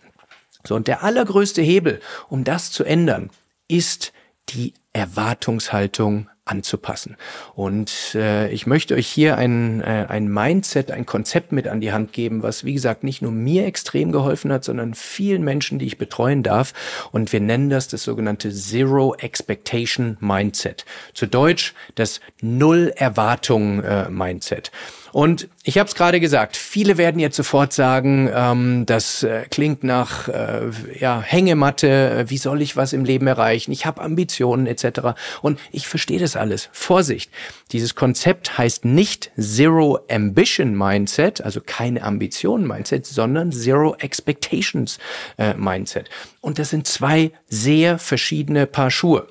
So, 0.65 0.75
und 0.75 0.87
der 0.87 1.03
allergrößte 1.03 1.61
Hebel, 1.61 1.99
um 2.27 2.43
das 2.43 2.71
zu 2.71 2.83
ändern, 2.83 3.29
ist 3.67 4.11
die 4.53 4.73
Erwartungshaltung 4.93 6.29
anzupassen. 6.49 7.15
Und 7.53 8.15
äh, 8.15 8.49
ich 8.49 8.65
möchte 8.65 8.95
euch 8.95 9.07
hier 9.07 9.37
ein, 9.37 9.81
äh, 9.81 10.07
ein 10.09 10.27
Mindset, 10.27 10.91
ein 10.91 11.05
Konzept 11.05 11.51
mit 11.51 11.67
an 11.67 11.79
die 11.79 11.91
Hand 11.91 12.11
geben, 12.11 12.41
was, 12.41 12.65
wie 12.65 12.73
gesagt, 12.73 13.03
nicht 13.03 13.21
nur 13.21 13.31
mir 13.31 13.65
extrem 13.65 14.11
geholfen 14.11 14.51
hat, 14.51 14.63
sondern 14.63 14.95
vielen 14.95 15.43
Menschen, 15.43 15.77
die 15.79 15.85
ich 15.85 15.97
betreuen 15.97 16.41
darf. 16.41 16.73
Und 17.11 17.31
wir 17.31 17.39
nennen 17.39 17.69
das 17.69 17.87
das 17.87 18.03
sogenannte 18.03 18.51
Zero 18.51 19.13
Expectation 19.15 20.17
Mindset. 20.19 20.85
Zu 21.13 21.27
Deutsch 21.27 21.73
das 21.95 22.19
Null 22.41 22.91
Erwartung 22.95 23.83
äh, 23.83 24.09
Mindset. 24.09 24.71
Und 25.11 25.47
ich 25.63 25.77
habe 25.77 25.87
es 25.87 25.95
gerade 25.95 26.19
gesagt, 26.19 26.57
viele 26.57 26.97
werden 26.97 27.19
jetzt 27.19 27.35
sofort 27.35 27.73
sagen, 27.73 28.29
ähm, 28.33 28.85
das 28.85 29.23
äh, 29.23 29.45
klingt 29.49 29.83
nach 29.83 30.27
äh, 30.27 30.69
ja, 30.99 31.21
Hängematte, 31.21 32.25
wie 32.27 32.37
soll 32.37 32.61
ich 32.61 32.75
was 32.77 32.93
im 32.93 33.05
Leben 33.05 33.27
erreichen, 33.27 33.71
ich 33.71 33.85
habe 33.85 34.01
Ambitionen 34.01 34.67
etc. 34.67 35.15
Und 35.41 35.59
ich 35.71 35.87
verstehe 35.87 36.19
das 36.19 36.35
alles. 36.35 36.69
Vorsicht, 36.71 37.31
dieses 37.71 37.95
Konzept 37.95 38.57
heißt 38.57 38.85
nicht 38.85 39.31
Zero 39.37 39.99
Ambition 40.09 40.77
Mindset, 40.77 41.41
also 41.41 41.61
keine 41.65 42.03
Ambitionen 42.03 42.67
Mindset, 42.67 43.05
sondern 43.05 43.51
Zero 43.51 43.95
Expectations 43.99 44.99
äh, 45.37 45.53
Mindset. 45.55 46.09
Und 46.41 46.59
das 46.59 46.69
sind 46.69 46.87
zwei 46.87 47.31
sehr 47.47 47.99
verschiedene 47.99 48.65
Paar 48.65 48.91
Schuhe. 48.91 49.27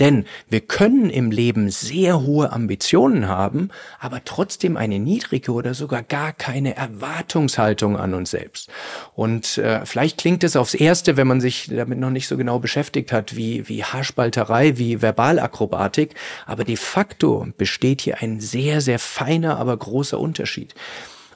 Denn 0.00 0.24
wir 0.48 0.60
können 0.60 1.10
im 1.10 1.30
Leben 1.30 1.70
sehr 1.70 2.22
hohe 2.22 2.52
Ambitionen 2.52 3.28
haben, 3.28 3.70
aber 3.98 4.22
trotzdem 4.24 4.76
eine 4.76 4.98
niedrige 4.98 5.52
oder 5.52 5.74
sogar 5.74 6.02
gar 6.02 6.32
keine 6.32 6.76
Erwartungshaltung 6.76 7.96
an 7.96 8.14
uns 8.14 8.30
selbst. 8.30 8.70
Und 9.14 9.58
äh, 9.58 9.84
vielleicht 9.86 10.18
klingt 10.18 10.44
es 10.44 10.56
aufs 10.56 10.74
Erste, 10.74 11.16
wenn 11.16 11.26
man 11.26 11.40
sich 11.40 11.68
damit 11.68 11.98
noch 11.98 12.10
nicht 12.10 12.28
so 12.28 12.36
genau 12.36 12.58
beschäftigt 12.58 13.12
hat, 13.12 13.36
wie, 13.36 13.68
wie 13.68 13.84
Haarspalterei, 13.84 14.78
wie 14.78 15.02
Verbalakrobatik, 15.02 16.14
aber 16.46 16.64
de 16.64 16.76
facto 16.76 17.46
besteht 17.56 18.00
hier 18.02 18.22
ein 18.22 18.40
sehr, 18.40 18.80
sehr 18.80 18.98
feiner, 18.98 19.58
aber 19.58 19.76
großer 19.76 20.18
Unterschied. 20.18 20.74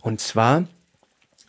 Und 0.03 0.20
zwar 0.20 0.64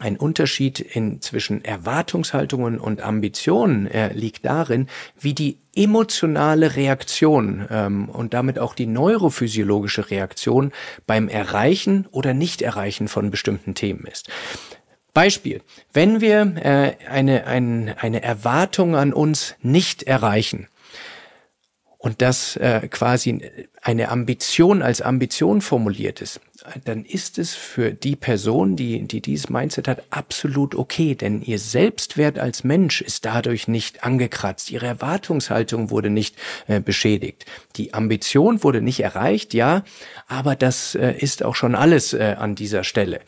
ein 0.02 0.18
Unterschied 0.18 0.80
in, 0.80 1.22
zwischen 1.22 1.64
Erwartungshaltungen 1.64 2.80
und 2.80 3.02
Ambitionen 3.02 3.88
äh, 3.88 4.12
liegt 4.14 4.46
darin, 4.46 4.88
wie 5.20 5.34
die 5.34 5.60
emotionale 5.76 6.76
Reaktion 6.76 7.68
ähm, 7.70 8.10
und 8.10 8.34
damit 8.34 8.60
auch 8.60 8.74
die 8.74 8.88
neurophysiologische 8.88 10.10
Reaktion 10.10 10.72
beim 11.08 11.30
Erreichen 11.30 12.08
oder 12.12 12.34
Nicht-Erreichen 12.34 13.08
von 13.08 13.32
bestimmten 13.32 13.76
Themen 13.76 14.06
ist. 14.06 14.28
Beispiel, 15.14 15.62
wenn 15.94 16.20
wir 16.22 16.56
äh, 16.58 17.06
eine, 17.08 17.46
ein, 17.46 17.94
eine 17.98 18.24
Erwartung 18.24 18.96
an 18.96 19.14
uns 19.14 19.56
nicht 19.62 20.04
erreichen, 20.04 20.68
und 22.02 22.24
das 22.24 22.56
äh, 22.56 22.88
quasi 22.90 23.40
eine 23.80 24.10
Ambition 24.10 24.82
als 24.82 25.04
Ambition 25.04 25.62
formuliert 25.62 26.20
ist, 26.20 26.42
dann 26.86 27.06
ist 27.06 27.38
es 27.40 27.54
für 27.54 27.92
die 27.92 28.16
Person, 28.16 28.76
die, 28.76 29.08
die 29.08 29.22
dieses 29.22 29.50
Mindset 29.50 29.88
hat, 29.88 30.04
absolut 30.10 30.76
okay, 30.76 31.16
denn 31.16 31.42
ihr 31.42 31.60
Selbstwert 31.60 32.40
als 32.40 32.64
Mensch 32.64 33.02
ist 33.02 33.26
dadurch 33.26 33.68
nicht 33.68 34.04
angekratzt, 34.04 34.72
ihre 34.72 34.86
Erwartungshaltung 34.86 35.90
wurde 35.90 36.10
nicht 36.10 36.36
äh, 36.68 36.80
beschädigt, 36.80 37.46
die 37.76 37.94
Ambition 37.94 38.64
wurde 38.64 38.82
nicht 38.82 39.00
erreicht, 39.00 39.54
ja, 39.54 39.84
aber 40.28 40.56
das 40.56 40.96
äh, 40.96 41.14
ist 41.18 41.44
auch 41.44 41.56
schon 41.56 41.76
alles 41.76 42.14
äh, 42.14 42.36
an 42.38 42.56
dieser 42.56 42.84
Stelle. 42.84 43.22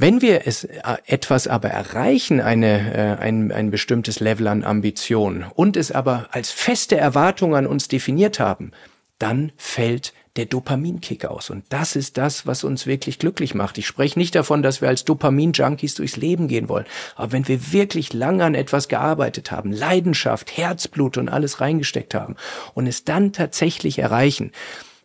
Wenn 0.00 0.22
wir 0.22 0.46
es 0.46 0.62
äh, 0.62 0.80
etwas 1.06 1.48
aber 1.48 1.70
erreichen, 1.70 2.40
eine, 2.40 2.94
äh, 2.94 3.22
ein, 3.22 3.50
ein 3.50 3.70
bestimmtes 3.70 4.20
Level 4.20 4.46
an 4.46 4.62
Ambition 4.62 5.44
und 5.54 5.76
es 5.76 5.90
aber 5.90 6.28
als 6.30 6.52
feste 6.52 6.96
Erwartung 6.96 7.56
an 7.56 7.66
uns 7.66 7.88
definiert 7.88 8.38
haben, 8.38 8.70
dann 9.18 9.50
fällt 9.56 10.12
der 10.36 10.46
Dopaminkick 10.46 11.24
aus. 11.24 11.50
Und 11.50 11.64
das 11.68 11.96
ist 11.96 12.16
das, 12.16 12.46
was 12.46 12.64
uns 12.64 12.86
wirklich 12.86 13.18
glücklich 13.18 13.54
macht. 13.54 13.78
Ich 13.78 13.86
spreche 13.86 14.18
nicht 14.18 14.34
davon, 14.34 14.62
dass 14.62 14.80
wir 14.80 14.88
als 14.88 15.04
Dopamin-Junkies 15.04 15.94
durchs 15.94 16.16
Leben 16.16 16.48
gehen 16.48 16.68
wollen. 16.68 16.86
Aber 17.16 17.32
wenn 17.32 17.48
wir 17.48 17.72
wirklich 17.72 18.12
lange 18.12 18.44
an 18.44 18.54
etwas 18.54 18.88
gearbeitet 18.88 19.50
haben, 19.50 19.72
Leidenschaft, 19.72 20.56
Herzblut 20.56 21.16
und 21.18 21.28
alles 21.28 21.60
reingesteckt 21.60 22.14
haben 22.14 22.36
und 22.74 22.86
es 22.86 23.04
dann 23.04 23.32
tatsächlich 23.32 23.98
erreichen, 23.98 24.52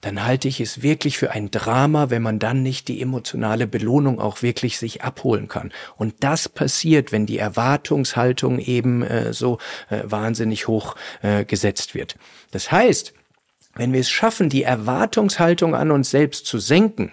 dann 0.03 0.25
halte 0.25 0.49
ich 0.49 0.59
es 0.59 0.81
wirklich 0.81 1.17
für 1.17 1.31
ein 1.31 1.49
Drama, 1.49 2.09
wenn 2.09 2.21
man 2.21 2.37
dann 2.37 2.61
nicht 2.61 2.89
die 2.89 3.01
emotionale 3.01 3.67
Belohnung 3.67 4.19
auch 4.19 4.41
wirklich 4.41 4.77
sich 4.77 5.01
abholen 5.01 5.47
kann. 5.47 5.71
Und 5.95 6.15
das 6.19 6.49
passiert, 6.49 7.13
wenn 7.13 7.25
die 7.25 7.37
Erwartungshaltung 7.37 8.59
eben 8.59 9.01
äh, 9.03 9.31
so 9.31 9.59
äh, 9.89 10.01
wahnsinnig 10.03 10.67
hoch 10.67 10.95
äh, 11.21 11.45
gesetzt 11.45 11.95
wird. 11.95 12.17
Das 12.51 12.69
heißt, 12.69 13.13
wenn 13.75 13.93
wir 13.93 13.99
es 13.99 14.09
schaffen, 14.09 14.49
die 14.49 14.63
Erwartungshaltung 14.63 15.75
an 15.75 15.91
uns 15.91 16.11
selbst 16.11 16.45
zu 16.45 16.59
senken, 16.59 17.11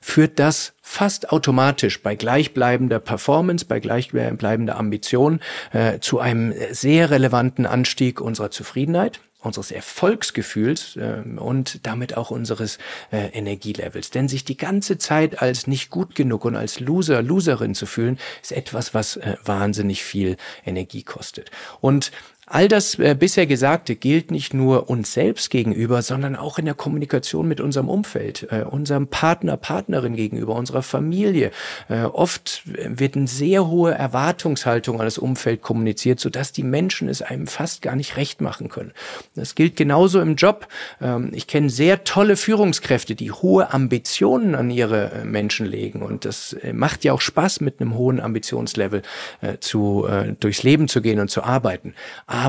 führt 0.00 0.38
das 0.38 0.74
fast 0.82 1.30
automatisch 1.30 2.02
bei 2.02 2.16
gleichbleibender 2.16 2.98
Performance, 2.98 3.64
bei 3.64 3.80
gleichbleibender 3.80 4.76
Ambition 4.76 5.40
äh, 5.72 6.00
zu 6.00 6.18
einem 6.18 6.52
sehr 6.72 7.10
relevanten 7.10 7.66
Anstieg 7.66 8.20
unserer 8.20 8.50
Zufriedenheit, 8.50 9.20
unseres 9.38 9.70
Erfolgsgefühls 9.70 10.96
äh, 10.96 11.22
und 11.38 11.86
damit 11.86 12.16
auch 12.16 12.30
unseres 12.30 12.78
äh, 13.12 13.28
Energielevels. 13.28 14.10
Denn 14.10 14.28
sich 14.28 14.44
die 14.44 14.56
ganze 14.56 14.98
Zeit 14.98 15.40
als 15.40 15.66
nicht 15.66 15.90
gut 15.90 16.14
genug 16.14 16.44
und 16.44 16.56
als 16.56 16.80
Loser, 16.80 17.22
Loserin 17.22 17.74
zu 17.74 17.86
fühlen, 17.86 18.18
ist 18.42 18.52
etwas, 18.52 18.92
was 18.92 19.16
äh, 19.16 19.36
wahnsinnig 19.44 20.02
viel 20.04 20.36
Energie 20.66 21.04
kostet. 21.04 21.50
Und 21.80 22.10
All 22.54 22.68
das 22.68 22.98
äh, 22.98 23.16
bisher 23.18 23.46
Gesagte 23.46 23.96
gilt 23.96 24.30
nicht 24.30 24.52
nur 24.52 24.90
uns 24.90 25.14
selbst 25.14 25.48
gegenüber, 25.48 26.02
sondern 26.02 26.36
auch 26.36 26.58
in 26.58 26.66
der 26.66 26.74
Kommunikation 26.74 27.48
mit 27.48 27.62
unserem 27.62 27.88
Umfeld, 27.88 28.46
äh, 28.50 28.64
unserem 28.64 29.06
Partner, 29.06 29.56
Partnerin 29.56 30.16
gegenüber, 30.16 30.54
unserer 30.54 30.82
Familie. 30.82 31.50
Äh, 31.88 32.02
oft 32.02 32.62
wird 32.66 33.16
eine 33.16 33.26
sehr 33.26 33.68
hohe 33.68 33.94
Erwartungshaltung 33.94 35.00
an 35.00 35.06
das 35.06 35.16
Umfeld 35.16 35.62
kommuniziert, 35.62 36.20
sodass 36.20 36.52
die 36.52 36.62
Menschen 36.62 37.08
es 37.08 37.22
einem 37.22 37.46
fast 37.46 37.80
gar 37.80 37.96
nicht 37.96 38.18
recht 38.18 38.42
machen 38.42 38.68
können. 38.68 38.92
Das 39.34 39.54
gilt 39.54 39.74
genauso 39.76 40.20
im 40.20 40.36
Job. 40.36 40.68
Ähm, 41.00 41.30
ich 41.32 41.46
kenne 41.46 41.70
sehr 41.70 42.04
tolle 42.04 42.36
Führungskräfte, 42.36 43.14
die 43.14 43.32
hohe 43.32 43.72
Ambitionen 43.72 44.54
an 44.54 44.70
ihre 44.70 45.10
äh, 45.12 45.24
Menschen 45.24 45.64
legen. 45.64 46.02
Und 46.02 46.26
das 46.26 46.52
äh, 46.52 46.74
macht 46.74 47.02
ja 47.04 47.14
auch 47.14 47.22
Spaß, 47.22 47.62
mit 47.62 47.80
einem 47.80 47.94
hohen 47.94 48.20
Ambitionslevel 48.20 49.00
äh, 49.40 49.56
zu, 49.58 50.06
durchs 50.38 50.62
Leben 50.62 50.88
zu 50.88 51.00
gehen 51.00 51.18
und 51.18 51.30
zu 51.30 51.42
arbeiten 51.42 51.94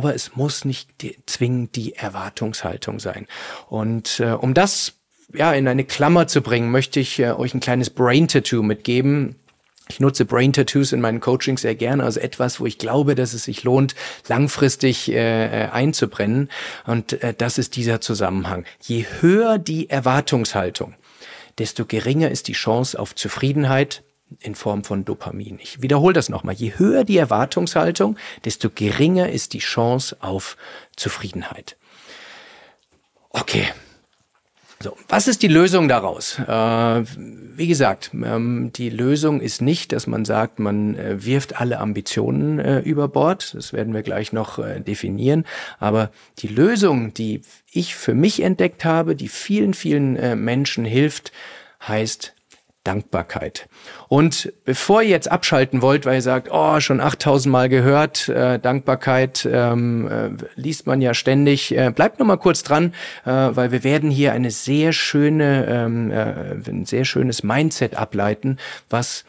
es 0.02 0.36
muss 0.36 0.66
nicht 0.66 0.90
die, 1.02 1.18
zwingend 1.26 1.76
die 1.76 1.96
Erwartungshaltung 1.96 3.00
sein. 3.00 3.28
Und 3.68 4.20
äh, 4.20 4.32
um 4.32 4.54
das 4.54 4.94
ja, 5.34 5.54
in 5.54 5.68
eine 5.68 5.84
Klammer 5.84 6.28
zu 6.28 6.42
bringen, 6.42 6.72
möchte 6.72 7.00
ich 7.00 7.20
äh, 7.20 7.32
euch 7.32 7.54
ein 7.54 7.60
kleines 7.60 7.90
Brain-Tattoo 7.90 8.62
mitgeben. 8.62 9.36
Ich 9.90 10.00
nutze 10.00 10.24
Brain 10.24 10.54
Tattoos 10.54 10.94
in 10.94 11.02
meinen 11.02 11.20
Coachings 11.20 11.62
sehr 11.62 11.76
gerne, 11.76 12.04
also 12.04 12.20
etwas, 12.20 12.60
wo 12.60 12.66
ich 12.66 12.78
glaube, 12.78 13.16
dass 13.16 13.34
es 13.34 13.44
sich 13.44 13.64
lohnt, 13.64 13.96
langfristig 14.28 15.12
äh, 15.12 15.66
äh, 15.66 15.70
einzubrennen. 15.70 16.50
Und 16.86 17.22
äh, 17.22 17.34
das 17.38 17.58
ist 17.58 17.76
dieser 17.76 18.00
Zusammenhang. 18.00 18.64
Je 18.82 19.06
höher 19.20 19.58
die 19.58 19.90
Erwartungshaltung, 19.90 20.96
desto 21.58 21.86
geringer 21.86 22.32
ist 22.32 22.48
die 22.48 22.54
Chance 22.54 22.98
auf 22.98 23.14
Zufriedenheit 23.14 24.04
in 24.39 24.56
Form 24.56 24.84
von 24.84 25.06
Dopamin. 25.06 25.60
Ich 25.62 25.82
wiederhole 25.82 26.13
das 26.13 26.30
nochmal. 26.30 26.56
Je 26.56 26.74
höher 26.78 27.04
die 27.04 27.17
Erwartungshaltung, 27.17 28.17
desto 28.46 28.69
geringer 28.69 29.30
ist 29.30 29.54
die 29.54 29.60
Chance 29.60 30.17
auf 30.19 30.58
Zufriedenheit. 30.96 31.78
Okay, 33.30 33.67
so, 34.84 34.98
was 35.08 35.30
ist 35.30 35.43
die 35.43 35.48
Lösung 35.48 35.88
daraus? 35.88 36.38
Äh, 36.39 36.46
wie 36.46 37.67
gesagt, 37.67 38.12
ähm, 38.13 38.72
die 38.76 38.89
Lösung 38.89 39.39
ist 39.39 39.62
nicht, 39.62 39.93
dass 39.93 40.08
man 40.08 40.26
sagt, 40.26 40.60
man 40.60 40.96
äh, 40.96 41.24
wirft 41.24 41.62
alle 41.62 41.80
Ambitionen 41.80 42.60
äh, 42.60 42.80
über 42.80 43.08
Bord. 43.08 43.54
Das 43.54 43.72
werden 43.72 43.93
wir 43.93 44.02
gleich 44.02 44.34
noch 44.34 44.60
äh, 44.60 44.82
definieren. 44.82 45.46
Aber 45.80 46.12
die 46.39 46.50
Lösung, 46.50 47.13
die 47.13 47.43
ich 47.72 47.96
für 47.96 48.13
mich 48.13 48.41
entdeckt 48.41 48.84
habe, 48.84 49.15
die 49.15 49.30
vielen, 49.30 49.74
vielen 49.74 50.17
äh, 50.17 50.36
Menschen 50.36 50.84
hilft, 50.84 51.32
heißt 51.88 52.34
Dankbarkeit. 52.84 53.69
Und 54.10 54.52
bevor 54.65 55.02
ihr 55.02 55.10
jetzt 55.10 55.32
abschalten 55.32 55.82
wollt, 55.82 56.06
weil 56.06 56.15
ihr 56.15 56.22
sagt, 56.22 56.50
oh, 56.52 56.80
schon 56.80 57.00
8000 57.00 57.52
Mal 57.52 57.69
gehört, 57.69 58.28
äh, 58.28 58.60
Dankbarkeit 58.60 59.48
ähm, 59.50 60.08
äh, 60.08 60.30
liest 60.56 60.86
man 60.86 61.02
ja 61.02 61.13
ständig, 61.13 61.76
äh, 61.76 61.91
bleibt 61.91 62.19
noch 62.19 62.26
mal 62.26 62.38
kurz 62.38 62.63
dran, 62.63 62.93
äh, 63.26 63.32
weil 63.32 63.72
wir 63.72 63.84
werden 63.84 64.12
hier 64.12 64.34
eine 64.34 64.52
sehr 64.52 64.91
schöne, 64.91 65.65
ähm, 65.67 66.12
äh, 66.12 66.69
ein 66.69 66.86
sehr 66.86 67.06
schönes 67.06 67.43
Mindset 67.43 67.96
ableiten, 67.96 68.58
was 68.89 69.24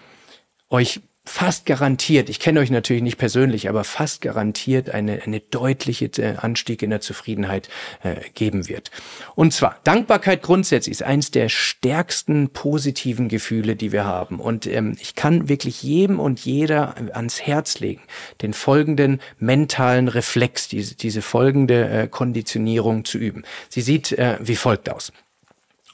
euch 0.68 1.00
fast 1.26 1.64
garantiert, 1.64 2.28
ich 2.28 2.38
kenne 2.38 2.60
euch 2.60 2.70
natürlich 2.70 3.02
nicht 3.02 3.16
persönlich, 3.16 3.68
aber 3.68 3.82
fast 3.84 4.20
garantiert 4.20 4.90
eine, 4.90 5.22
eine 5.22 5.40
deutliche 5.40 6.06
äh, 6.18 6.36
Anstieg 6.36 6.82
in 6.82 6.90
der 6.90 7.00
Zufriedenheit 7.00 7.70
äh, 8.02 8.16
geben 8.34 8.68
wird. 8.68 8.90
Und 9.34 9.52
zwar, 9.54 9.80
Dankbarkeit 9.84 10.42
grundsätzlich 10.42 10.92
ist 10.92 11.02
eines 11.02 11.30
der 11.30 11.48
stärksten 11.48 12.50
positiven 12.50 13.28
Gefühle, 13.28 13.74
die 13.74 13.90
wir 13.90 14.04
haben. 14.04 14.38
Und 14.38 14.66
ähm, 14.66 14.96
ich 15.00 15.14
kann 15.14 15.48
wirklich 15.48 15.82
jedem 15.82 16.20
und 16.20 16.40
jeder 16.40 16.94
ans 17.14 17.40
Herz 17.40 17.80
legen, 17.80 18.02
den 18.42 18.52
folgenden 18.52 19.20
mentalen 19.38 20.08
Reflex, 20.08 20.68
diese, 20.68 20.94
diese 20.94 21.22
folgende 21.22 21.88
äh, 21.88 22.08
Konditionierung 22.08 23.06
zu 23.06 23.16
üben. 23.16 23.44
Sie 23.70 23.80
sieht 23.80 24.12
äh, 24.12 24.36
wie 24.40 24.56
folgt 24.56 24.90
aus. 24.90 25.10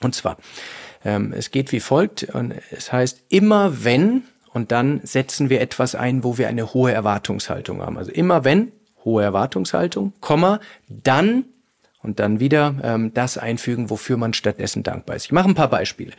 Und 0.01 0.14
zwar, 0.14 0.38
ähm, 1.05 1.33
es 1.37 1.53
geht 1.53 1.71
wie 1.71 1.81
folgt, 1.81 2.25
und 2.25 2.55
es 2.73 2.93
heißt, 2.93 3.23
immer 3.29 3.85
wenn 3.85 4.25
und 4.53 4.73
dann 4.73 5.01
setzen 5.05 5.51
wir 5.51 5.61
etwas 5.61 5.95
ein, 5.95 6.25
wo 6.25 6.39
wir 6.39 6.49
eine 6.49 6.75
hohe 6.75 6.93
Erwartungshaltung 6.93 7.83
haben. 7.83 7.99
Also 7.99 8.11
immer 8.11 8.45
wenn 8.45 8.73
hohe 9.05 9.23
Erwartungshaltung, 9.23 10.13
Komma, 10.21 10.61
dann 10.89 11.45
und 12.03 12.19
dann 12.19 12.41
wieder 12.41 12.77
ähm, 12.83 13.13
das 13.13 13.37
einfügen, 13.37 13.91
wofür 13.91 14.17
man 14.17 14.33
stattdessen 14.33 14.83
dankbar 14.83 15.17
ist. 15.17 15.27
Ich 15.27 15.33
mache 15.33 15.49
ein 15.49 15.55
paar 15.55 15.69
Beispiele. 15.69 16.13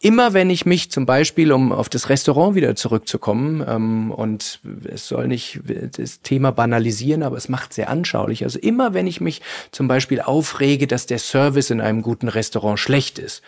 Immer 0.00 0.32
wenn 0.32 0.48
ich 0.48 0.64
mich 0.64 0.90
zum 0.90 1.04
Beispiel, 1.04 1.52
um 1.52 1.72
auf 1.72 1.90
das 1.90 2.08
Restaurant 2.08 2.54
wieder 2.54 2.74
zurückzukommen, 2.74 3.62
ähm, 3.68 4.10
und 4.10 4.60
es 4.84 5.06
soll 5.08 5.28
nicht 5.28 5.60
das 5.98 6.22
Thema 6.22 6.52
banalisieren, 6.52 7.22
aber 7.22 7.36
es 7.36 7.50
macht 7.50 7.74
sehr 7.74 7.90
anschaulich. 7.90 8.44
Also 8.44 8.58
immer 8.58 8.94
wenn 8.94 9.06
ich 9.06 9.20
mich 9.20 9.42
zum 9.72 9.88
Beispiel 9.88 10.22
aufrege, 10.22 10.86
dass 10.86 11.04
der 11.04 11.18
Service 11.18 11.70
in 11.70 11.82
einem 11.82 12.00
guten 12.00 12.28
Restaurant 12.28 12.78
schlecht 12.78 13.18
ist, 13.18 13.42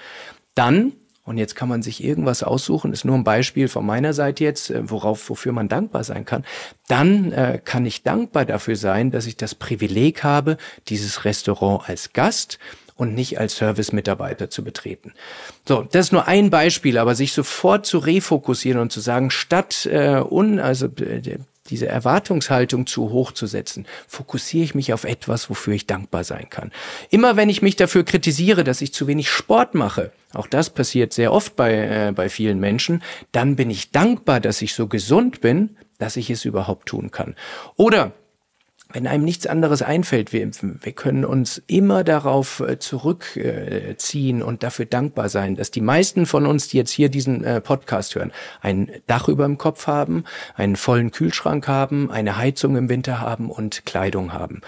dann 0.55 0.93
und 1.29 1.37
jetzt 1.37 1.55
kann 1.55 1.69
man 1.69 1.83
sich 1.83 2.03
irgendwas 2.03 2.43
aussuchen, 2.43 2.93
ist 2.93 3.05
nur 3.05 3.15
ein 3.15 3.25
Beispiel 3.25 3.69
von 3.69 3.85
meiner 3.85 4.15
Seite 4.15 4.45
jetzt, 4.45 4.71
äh, 4.71 4.91
worauf, 4.91 5.29
wofür 5.29 5.53
man 5.53 5.69
dankbar 5.69 6.03
sein 6.03 6.25
kann. 6.25 6.45
Dann 6.89 7.33
äh, 7.33 7.61
kann 7.63 7.85
ich 7.85 8.03
dankbar 8.03 8.47
dafür 8.47 8.77
sein, 8.77 9.11
dass 9.11 9.27
ich 9.27 9.37
das 9.37 9.55
Privileg 9.55 10.25
habe, 10.25 10.57
dieses 10.89 11.25
Restaurant 11.27 11.89
als 11.89 12.15
Gast 12.15 12.59
und 12.95 13.15
nicht 13.15 13.39
als 13.39 13.57
Service-Mitarbeiter 13.57 14.51
zu 14.51 14.65
betreten. 14.65 15.13
So, 15.67 15.83
das 15.83 16.07
ist 16.07 16.13
nur 16.13 16.27
ein 16.27 16.51
Beispiel, 16.51 16.99
aber 16.99 17.15
sich 17.15 17.33
sofort 17.33 17.87
zu 17.87 17.99
refokussieren 17.99 18.81
und 18.81 18.91
zu 18.91 19.01
sagen, 19.01 19.31
statt 19.31 19.87
äh, 19.87 20.21
un, 20.21 20.59
also 20.59 20.87
äh, 20.87 21.39
diese 21.69 21.87
Erwartungshaltung 21.87 22.87
zu 22.87 23.11
hoch 23.11 23.33
zu 23.33 23.47
setzen, 23.47 23.87
fokussiere 24.07 24.65
ich 24.65 24.75
mich 24.75 24.93
auf 24.93 25.05
etwas, 25.05 25.51
wofür 25.51 25.75
ich 25.75 25.87
dankbar 25.87 26.25
sein 26.25 26.51
kann. 26.51 26.73
Immer 27.11 27.37
wenn 27.37 27.49
ich 27.49 27.63
mich 27.63 27.77
dafür 27.77 28.05
kritisiere, 28.05 28.65
dass 28.65 28.81
ich 28.81 28.93
zu 28.93 29.07
wenig 29.07 29.31
Sport 29.31 29.75
mache, 29.75 30.13
auch 30.35 30.47
das 30.47 30.71
passiert 30.71 31.13
sehr 31.13 31.33
oft 31.33 31.57
bei, 31.57 32.09
äh, 32.09 32.13
bei 32.13 32.29
vielen 32.29 32.61
Menschen, 32.61 33.03
dann 33.33 33.57
bin 33.57 33.71
ich 33.71 33.91
dankbar, 33.93 34.41
dass 34.41 34.63
ich 34.63 34.75
so 34.75 34.87
gesund 34.87 35.41
bin, 35.41 35.77
dass 35.99 36.17
ich 36.17 36.31
es 36.31 36.45
überhaupt 36.45 36.87
tun 36.87 37.11
kann. 37.11 37.35
Oder 37.77 38.13
wenn 38.91 39.07
einem 39.07 39.25
nichts 39.25 39.47
anderes 39.47 39.83
einfällt, 39.83 40.33
wir, 40.33 40.51
wir 40.63 40.93
können 40.93 41.27
uns 41.27 41.63
immer 41.67 42.05
darauf 42.05 42.61
äh, 42.61 42.79
zurückziehen 42.79 44.43
und 44.43 44.63
dafür 44.63 44.87
dankbar 44.87 45.29
sein, 45.29 45.57
dass 45.57 45.71
die 45.71 45.83
meisten 45.83 46.25
von 46.25 46.47
uns, 46.47 46.69
die 46.69 46.79
jetzt 46.79 46.91
hier 46.91 47.11
diesen 47.11 47.45
äh, 47.45 47.61
Podcast 47.61 48.15
hören, 48.15 48.33
ein 48.63 48.91
Dach 49.07 49.29
über 49.29 49.45
dem 49.45 49.59
Kopf 49.59 49.87
haben, 49.87 50.25
einen 50.57 50.77
vollen 50.77 51.11
Kühlschrank 51.11 51.69
haben, 51.69 52.11
eine 52.11 52.39
Heizung 52.39 52.77
im 52.77 52.89
Winter 52.89 53.21
haben 53.21 53.51
und 53.51 53.85
Kleidung 53.85 54.33
haben. 54.33 54.63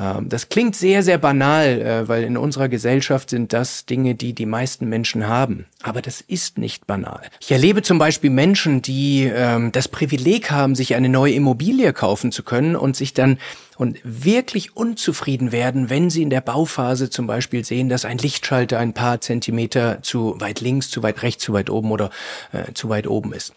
Ähm, 0.00 0.28
das 0.28 0.48
klingt 0.48 0.74
sehr, 0.74 1.04
sehr 1.04 1.18
banal, 1.18 1.80
äh, 1.80 2.08
weil 2.08 2.24
in 2.24 2.36
unserer 2.36 2.68
Gesellschaft 2.68 3.30
sind 3.30 3.52
das 3.52 3.86
Dinge, 3.86 4.16
die 4.16 4.32
die 4.32 4.46
meisten 4.46 4.88
Menschen 4.88 5.28
haben. 5.28 5.66
Aber 5.82 6.02
das 6.02 6.20
ist 6.20 6.58
nicht 6.58 6.88
banal. 6.88 7.22
Ich 7.38 7.52
erlebe 7.52 7.82
zum 7.82 7.98
Beispiel 7.98 8.30
Menschen, 8.30 8.82
die 8.82 9.30
ähm, 9.32 9.70
das 9.70 9.86
Privileg 9.86 10.50
haben, 10.50 10.74
sich 10.74 10.96
eine 10.96 11.08
neue 11.08 11.34
Immobilie 11.34 11.92
kaufen 11.92 12.32
zu 12.32 12.42
können 12.42 12.74
und 12.74 12.96
sich 12.96 13.14
dann 13.14 13.38
und 13.80 13.98
wirklich 14.04 14.76
unzufrieden 14.76 15.52
werden, 15.52 15.88
wenn 15.88 16.10
sie 16.10 16.20
in 16.20 16.28
der 16.28 16.42
Bauphase 16.42 17.08
zum 17.08 17.26
Beispiel 17.26 17.64
sehen, 17.64 17.88
dass 17.88 18.04
ein 18.04 18.18
Lichtschalter 18.18 18.78
ein 18.78 18.92
paar 18.92 19.22
Zentimeter 19.22 20.02
zu 20.02 20.38
weit 20.38 20.60
links, 20.60 20.90
zu 20.90 21.02
weit 21.02 21.22
rechts, 21.22 21.42
zu 21.42 21.54
weit 21.54 21.70
oben 21.70 21.90
oder 21.90 22.10
äh, 22.52 22.74
zu 22.74 22.90
weit 22.90 23.06
oben 23.06 23.32
ist. 23.32 23.54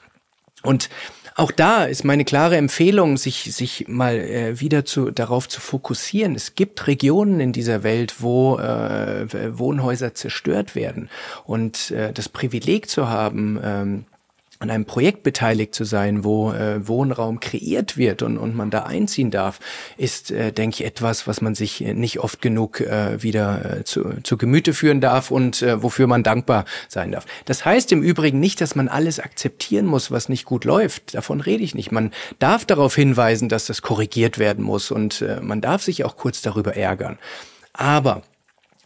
Und 0.61 0.89
auch 1.35 1.51
da 1.51 1.83
ist 1.83 2.05
meine 2.05 2.23
klare 2.23 2.55
Empfehlung, 2.55 3.17
sich, 3.17 3.53
sich 3.53 3.89
mal 3.89 4.15
äh, 4.15 4.61
wieder 4.61 4.85
zu, 4.85 5.11
darauf 5.11 5.49
zu 5.49 5.59
fokussieren. 5.59 6.35
Es 6.35 6.55
gibt 6.55 6.87
Regionen 6.87 7.41
in 7.41 7.51
dieser 7.51 7.83
Welt, 7.83 8.21
wo 8.21 8.57
äh, 8.59 9.27
Wohnhäuser 9.59 10.13
zerstört 10.13 10.73
werden. 10.73 11.09
Und 11.43 11.91
äh, 11.91 12.13
das 12.13 12.29
Privileg 12.29 12.89
zu 12.89 13.09
haben, 13.09 13.59
ähm, 13.61 14.05
an 14.63 14.71
einem 14.71 14.85
Projekt 14.85 15.23
beteiligt 15.23 15.75
zu 15.75 15.83
sein, 15.83 16.23
wo 16.23 16.53
äh, 16.53 16.87
Wohnraum 16.87 17.41
kreiert 17.41 17.97
wird 17.97 18.21
und, 18.21 18.37
und 18.37 18.55
man 18.55 18.69
da 18.69 18.83
einziehen 18.83 19.29
darf, 19.29 19.59
ist, 19.97 20.31
äh, 20.31 20.53
denke 20.53 20.75
ich, 20.75 20.85
etwas, 20.85 21.27
was 21.27 21.41
man 21.41 21.53
sich 21.53 21.81
nicht 21.81 22.21
oft 22.21 22.41
genug 22.41 22.79
äh, 22.79 23.21
wieder 23.21 23.79
äh, 23.79 23.83
zu, 23.83 24.21
zu 24.23 24.37
Gemüte 24.37 24.73
führen 24.73 25.01
darf 25.01 25.31
und 25.31 25.61
äh, 25.61 25.83
wofür 25.83 26.07
man 26.07 26.23
dankbar 26.23 26.63
sein 26.87 27.11
darf. 27.11 27.25
Das 27.43 27.65
heißt 27.65 27.91
im 27.91 28.01
Übrigen 28.01 28.39
nicht, 28.39 28.61
dass 28.61 28.73
man 28.73 28.87
alles 28.87 29.19
akzeptieren 29.19 29.85
muss, 29.85 30.11
was 30.11 30.29
nicht 30.29 30.45
gut 30.45 30.63
läuft. 30.63 31.13
Davon 31.13 31.41
rede 31.41 31.61
ich 31.61 31.75
nicht. 31.75 31.91
Man 31.91 32.11
darf 32.39 32.63
darauf 32.63 32.95
hinweisen, 32.95 33.49
dass 33.49 33.65
das 33.65 33.81
korrigiert 33.81 34.39
werden 34.39 34.63
muss 34.63 34.91
und 34.91 35.21
äh, 35.21 35.41
man 35.41 35.59
darf 35.59 35.83
sich 35.83 36.05
auch 36.05 36.15
kurz 36.15 36.41
darüber 36.41 36.77
ärgern. 36.77 37.19
Aber 37.73 38.21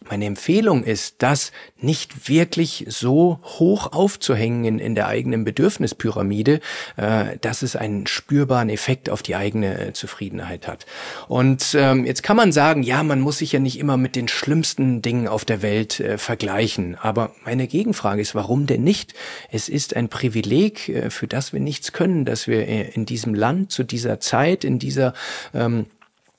meine 0.08 0.26
Empfehlung 0.26 0.84
ist, 0.84 1.16
das 1.18 1.52
nicht 1.80 2.28
wirklich 2.28 2.86
so 2.88 3.38
hoch 3.42 3.92
aufzuhängen 3.92 4.78
in, 4.78 4.94
der 4.94 5.06
eigenen 5.06 5.44
Bedürfnispyramide, 5.44 6.60
äh, 6.96 7.38
dass 7.40 7.62
es 7.62 7.76
einen 7.76 8.06
spürbaren 8.06 8.68
Effekt 8.68 9.10
auf 9.10 9.22
die 9.22 9.36
eigene 9.36 9.88
äh, 9.88 9.92
Zufriedenheit 9.92 10.66
hat. 10.66 10.86
Und 11.28 11.76
ähm, 11.78 12.04
jetzt 12.04 12.22
kann 12.22 12.36
man 12.36 12.52
sagen, 12.52 12.82
ja, 12.82 13.02
man 13.02 13.20
muss 13.20 13.38
sich 13.38 13.52
ja 13.52 13.60
nicht 13.60 13.78
immer 13.78 13.96
mit 13.96 14.16
den 14.16 14.28
schlimmsten 14.28 15.02
Dingen 15.02 15.28
auf 15.28 15.44
der 15.44 15.62
Welt 15.62 16.00
äh, 16.00 16.18
vergleichen. 16.18 16.96
Aber 16.96 17.32
meine 17.44 17.66
Gegenfrage 17.66 18.20
ist, 18.20 18.34
warum 18.34 18.66
denn 18.66 18.82
nicht? 18.82 19.14
Es 19.50 19.68
ist 19.68 19.94
ein 19.94 20.08
Privileg, 20.08 21.08
für 21.10 21.26
das 21.26 21.52
wir 21.52 21.60
nichts 21.60 21.92
können, 21.92 22.24
dass 22.24 22.46
wir 22.46 22.66
in 22.66 23.06
diesem 23.06 23.34
Land 23.34 23.72
zu 23.72 23.84
dieser 23.84 24.20
Zeit, 24.20 24.64
in 24.64 24.78
dieser 24.78 25.14
ähm, 25.54 25.86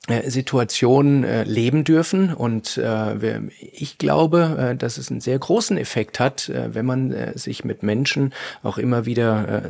äh, 0.08 0.30
Situation 0.30 1.24
äh, 1.24 1.44
leben 1.44 1.84
dürfen. 1.84 2.32
Und 2.32 2.78
äh, 2.78 3.40
ich 3.70 3.98
glaube, 3.98 4.72
äh, 4.72 4.76
dass 4.76 4.96
es 4.96 5.10
einen 5.10 5.20
sehr 5.20 5.38
großen 5.38 5.76
Effekt 5.76 6.18
hat, 6.18 6.48
äh, 6.48 6.74
wenn 6.74 6.86
man 6.86 7.12
äh, 7.12 7.36
sich 7.38 7.64
mit 7.64 7.82
Menschen 7.82 8.32
auch 8.62 8.78
immer 8.78 9.04
wieder 9.04 9.60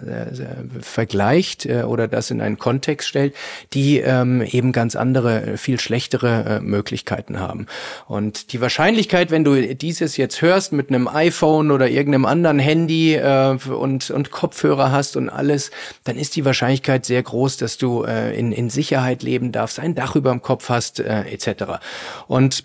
vergleicht 0.81 1.67
oder 1.67 2.09
das 2.09 2.31
in 2.31 2.41
einen 2.41 2.59
Kontext 2.59 3.09
stellt, 3.09 3.35
die 3.73 3.99
ähm, 3.99 4.43
eben 4.43 4.73
ganz 4.73 4.97
andere, 4.97 5.57
viel 5.57 5.81
schlechtere 5.81 6.61
Möglichkeiten 6.63 7.41
haben. 7.41 7.67
Und 8.07 8.53
die 8.53 8.61
Wahrscheinlichkeit, 8.61 9.31
wenn 9.31 9.45
du 9.45 9.75
dieses 9.75 10.17
jetzt 10.17 10.43
hörst 10.43 10.73
mit 10.73 10.89
einem 10.89 11.09
iPhone 11.09 11.71
oder 11.71 11.89
irgendeinem 11.89 12.25
anderen 12.25 12.59
Handy 12.59 13.19
und, 13.19 14.11
und 14.11 14.31
Kopfhörer 14.31 14.93
hast 14.93 15.17
und 15.17 15.29
alles, 15.29 15.71
dann 16.05 16.17
ist 16.17 16.37
die 16.37 16.45
Wahrscheinlichkeit 16.45 17.05
sehr 17.05 17.23
groß, 17.23 17.57
dass 17.57 17.79
du 17.79 18.03
in, 18.03 18.53
in 18.53 18.71
Sicherheit 18.71 19.23
leben 19.23 19.53
darfst, 19.53 19.81
ein 19.81 19.95
Dach 19.95 20.17
über 20.17 20.30
über 20.31 20.39
dem 20.39 20.43
Kopf 20.43 20.69
hast, 20.69 21.01
äh, 21.01 21.23
etc. 21.23 21.81
Und 22.27 22.65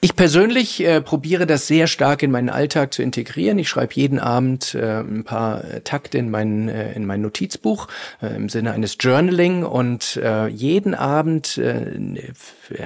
ich 0.00 0.16
persönlich 0.16 0.84
äh, 0.84 1.00
probiere 1.00 1.46
das 1.46 1.66
sehr 1.66 1.86
stark 1.86 2.22
in 2.22 2.30
meinen 2.30 2.50
Alltag 2.50 2.92
zu 2.92 3.02
integrieren. 3.02 3.58
Ich 3.58 3.68
schreibe 3.68 3.94
jeden 3.94 4.18
Abend 4.18 4.74
äh, 4.74 5.00
ein 5.00 5.24
paar 5.24 5.64
äh, 5.64 5.80
Takte 5.80 6.18
in 6.18 6.30
mein, 6.30 6.68
äh, 6.68 6.92
in 6.92 7.06
mein 7.06 7.20
Notizbuch 7.20 7.88
äh, 8.22 8.34
im 8.36 8.48
Sinne 8.48 8.72
eines 8.72 8.96
Journaling 9.00 9.64
und 9.64 10.16
äh, 10.16 10.46
jeden 10.48 10.94
Abend 10.94 11.58
äh, 11.58 12.22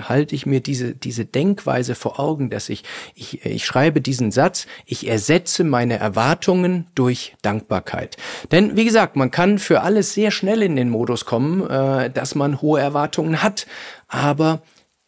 halte 0.03 0.35
ich 0.35 0.46
mir 0.46 0.61
diese, 0.61 0.94
diese 0.94 1.25
Denkweise 1.25 1.94
vor 1.94 2.18
Augen, 2.18 2.51
dass 2.51 2.68
ich, 2.68 2.85
ich, 3.14 3.44
ich 3.44 3.66
schreibe 3.66 4.01
diesen 4.01 4.31
Satz, 4.31 4.66
ich 4.87 5.09
ersetze 5.09 5.64
meine 5.64 5.98
Erwartungen 5.98 6.87
durch 6.94 7.35
Dankbarkeit. 7.42 8.16
Denn 8.51 8.77
wie 8.77 8.85
gesagt, 8.85 9.16
man 9.16 9.31
kann 9.31 9.59
für 9.59 9.83
alles 9.83 10.14
sehr 10.14 10.31
schnell 10.31 10.62
in 10.62 10.77
den 10.77 10.88
Modus 10.88 11.25
kommen, 11.25 11.68
äh, 11.68 12.11
dass 12.11 12.35
man 12.35 12.61
hohe 12.61 12.81
Erwartungen 12.81 13.42
hat, 13.42 13.66
aber 14.09 14.62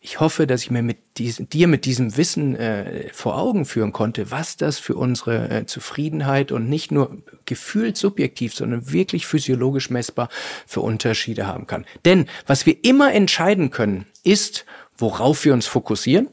ich 0.04 0.20
hoffe, 0.20 0.46
dass 0.46 0.60
ich 0.60 0.70
mir 0.70 0.82
mit 0.82 0.98
diesem, 1.16 1.48
dir 1.48 1.66
mit 1.66 1.86
diesem 1.86 2.18
Wissen 2.18 2.56
äh, 2.56 3.08
vor 3.14 3.38
Augen 3.38 3.64
führen 3.64 3.92
konnte, 3.92 4.30
was 4.30 4.58
das 4.58 4.78
für 4.78 4.96
unsere 4.96 5.48
äh, 5.48 5.64
Zufriedenheit 5.64 6.52
und 6.52 6.68
nicht 6.68 6.92
nur 6.92 7.22
gefühlt 7.46 7.96
subjektiv, 7.96 8.54
sondern 8.54 8.92
wirklich 8.92 9.26
physiologisch 9.26 9.88
messbar 9.88 10.28
für 10.66 10.82
Unterschiede 10.82 11.46
haben 11.46 11.66
kann. 11.66 11.86
Denn 12.04 12.26
was 12.46 12.66
wir 12.66 12.84
immer 12.84 13.14
entscheiden 13.14 13.70
können, 13.70 14.04
ist, 14.24 14.66
worauf 14.98 15.46
wir 15.46 15.54
uns 15.54 15.66
fokussieren 15.66 16.28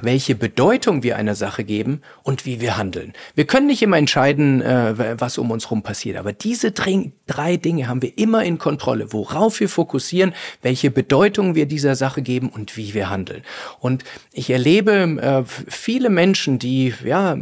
welche 0.00 0.34
Bedeutung 0.34 1.02
wir 1.02 1.16
einer 1.16 1.34
Sache 1.34 1.64
geben 1.64 2.00
und 2.22 2.46
wie 2.46 2.60
wir 2.60 2.76
handeln. 2.76 3.12
Wir 3.34 3.46
können 3.46 3.66
nicht 3.66 3.82
immer 3.82 3.98
entscheiden, 3.98 4.62
äh, 4.62 5.20
was 5.20 5.38
um 5.38 5.50
uns 5.50 5.66
herum 5.66 5.82
passiert, 5.82 6.16
aber 6.16 6.32
diese 6.32 6.72
drei 6.72 7.56
Dinge 7.56 7.88
haben 7.88 8.02
wir 8.02 8.16
immer 8.16 8.44
in 8.44 8.58
Kontrolle, 8.58 9.12
worauf 9.12 9.60
wir 9.60 9.68
fokussieren, 9.68 10.32
welche 10.62 10.90
Bedeutung 10.90 11.54
wir 11.54 11.66
dieser 11.66 11.94
Sache 11.94 12.22
geben 12.22 12.48
und 12.48 12.76
wie 12.76 12.94
wir 12.94 13.10
handeln. 13.10 13.42
Und 13.80 14.04
ich 14.32 14.50
erlebe 14.50 14.92
äh, 15.20 15.42
viele 15.68 16.10
Menschen, 16.10 16.58
die 16.58 16.94
ja 17.04 17.36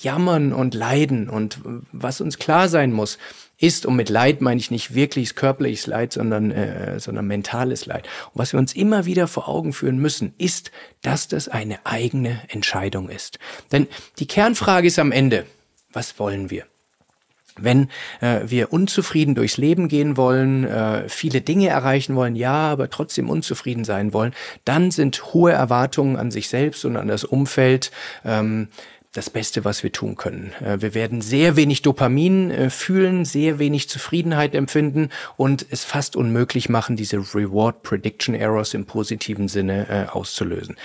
jammern 0.00 0.52
und 0.52 0.74
leiden 0.74 1.28
und 1.28 1.60
was 1.92 2.20
uns 2.20 2.38
klar 2.38 2.68
sein 2.68 2.92
muss, 2.92 3.18
ist, 3.62 3.86
und 3.86 3.94
mit 3.94 4.08
Leid 4.08 4.40
meine 4.40 4.60
ich 4.60 4.70
nicht 4.70 4.94
wirkliches 4.94 5.36
körperliches 5.36 5.86
Leid, 5.86 6.12
sondern, 6.12 6.50
äh, 6.50 6.98
sondern 6.98 7.26
mentales 7.28 7.86
Leid. 7.86 8.08
Und 8.32 8.40
was 8.40 8.52
wir 8.52 8.58
uns 8.58 8.74
immer 8.74 9.06
wieder 9.06 9.28
vor 9.28 9.48
Augen 9.48 9.72
führen 9.72 9.98
müssen, 9.98 10.34
ist, 10.36 10.72
dass 11.00 11.28
das 11.28 11.48
eine 11.48 11.78
eigene 11.84 12.40
Entscheidung 12.48 13.08
ist. 13.08 13.38
Denn 13.70 13.86
die 14.18 14.26
Kernfrage 14.26 14.88
ist 14.88 14.98
am 14.98 15.12
Ende, 15.12 15.46
was 15.92 16.18
wollen 16.18 16.50
wir? 16.50 16.66
Wenn 17.56 17.88
äh, 18.20 18.40
wir 18.46 18.72
unzufrieden 18.72 19.34
durchs 19.34 19.58
Leben 19.58 19.88
gehen 19.88 20.16
wollen, 20.16 20.64
äh, 20.64 21.08
viele 21.08 21.42
Dinge 21.42 21.68
erreichen 21.68 22.16
wollen, 22.16 22.34
ja, 22.34 22.70
aber 22.70 22.90
trotzdem 22.90 23.28
unzufrieden 23.28 23.84
sein 23.84 24.12
wollen, 24.12 24.32
dann 24.64 24.90
sind 24.90 25.34
hohe 25.34 25.52
Erwartungen 25.52 26.16
an 26.16 26.30
sich 26.30 26.48
selbst 26.48 26.84
und 26.84 26.96
an 26.96 27.08
das 27.08 27.24
Umfeld 27.24 27.92
ähm, 28.24 28.68
das 29.12 29.28
Beste, 29.28 29.64
was 29.64 29.82
wir 29.82 29.92
tun 29.92 30.16
können. 30.16 30.52
Äh, 30.64 30.80
wir 30.80 30.94
werden 30.94 31.20
sehr 31.20 31.56
wenig 31.56 31.82
Dopamin 31.82 32.50
äh, 32.50 32.70
fühlen, 32.70 33.24
sehr 33.24 33.58
wenig 33.58 33.88
Zufriedenheit 33.88 34.54
empfinden 34.54 35.10
und 35.36 35.66
es 35.70 35.84
fast 35.84 36.16
unmöglich 36.16 36.68
machen, 36.68 36.96
diese 36.96 37.18
Reward 37.18 37.82
Prediction 37.82 38.34
Errors 38.34 38.74
im 38.74 38.86
positiven 38.86 39.48
Sinne 39.48 39.88
äh, 39.88 40.10
auszulösen. 40.10 40.76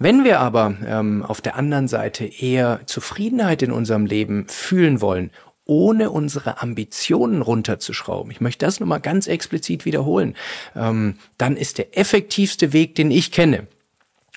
Wenn 0.00 0.24
wir 0.24 0.40
aber 0.40 0.76
ähm, 0.86 1.24
auf 1.24 1.40
der 1.40 1.56
anderen 1.56 1.88
Seite 1.88 2.24
eher 2.24 2.80
Zufriedenheit 2.86 3.62
in 3.62 3.72
unserem 3.72 4.06
Leben 4.06 4.46
fühlen 4.48 5.00
wollen 5.00 5.30
ohne 5.70 6.10
unsere 6.10 6.62
Ambitionen 6.62 7.42
runterzuschrauben, 7.42 8.32
ich 8.32 8.40
möchte 8.40 8.64
das 8.64 8.80
nochmal 8.80 9.00
ganz 9.00 9.26
explizit 9.26 9.84
wiederholen, 9.84 10.34
ähm, 10.74 11.18
dann 11.36 11.58
ist 11.58 11.76
der 11.76 11.98
effektivste 11.98 12.72
Weg, 12.72 12.94
den 12.94 13.10
ich 13.10 13.32
kenne, 13.32 13.66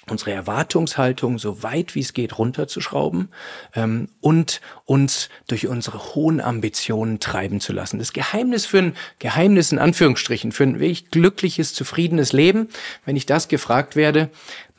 unsere 0.09 0.31
Erwartungshaltung 0.31 1.37
so 1.37 1.63
weit 1.63 1.95
wie 1.95 1.99
es 1.99 2.13
geht 2.13 2.37
runterzuschrauben 2.37 3.29
ähm, 3.75 4.09
und 4.19 4.61
uns 4.85 5.29
durch 5.47 5.67
unsere 5.67 6.15
hohen 6.15 6.41
Ambitionen 6.41 7.19
treiben 7.19 7.59
zu 7.59 7.71
lassen. 7.71 7.99
Das 7.99 8.13
Geheimnis 8.13 8.65
für 8.65 8.79
ein 8.79 8.95
Geheimnis 9.19 9.71
in 9.71 9.79
Anführungsstrichen, 9.79 10.51
für 10.51 10.63
ein 10.63 10.79
wirklich 10.79 11.11
glückliches, 11.11 11.73
zufriedenes 11.73 12.33
Leben, 12.33 12.69
wenn 13.05 13.15
ich 13.15 13.25
das 13.25 13.47
gefragt 13.47 13.95
werde, 13.95 14.29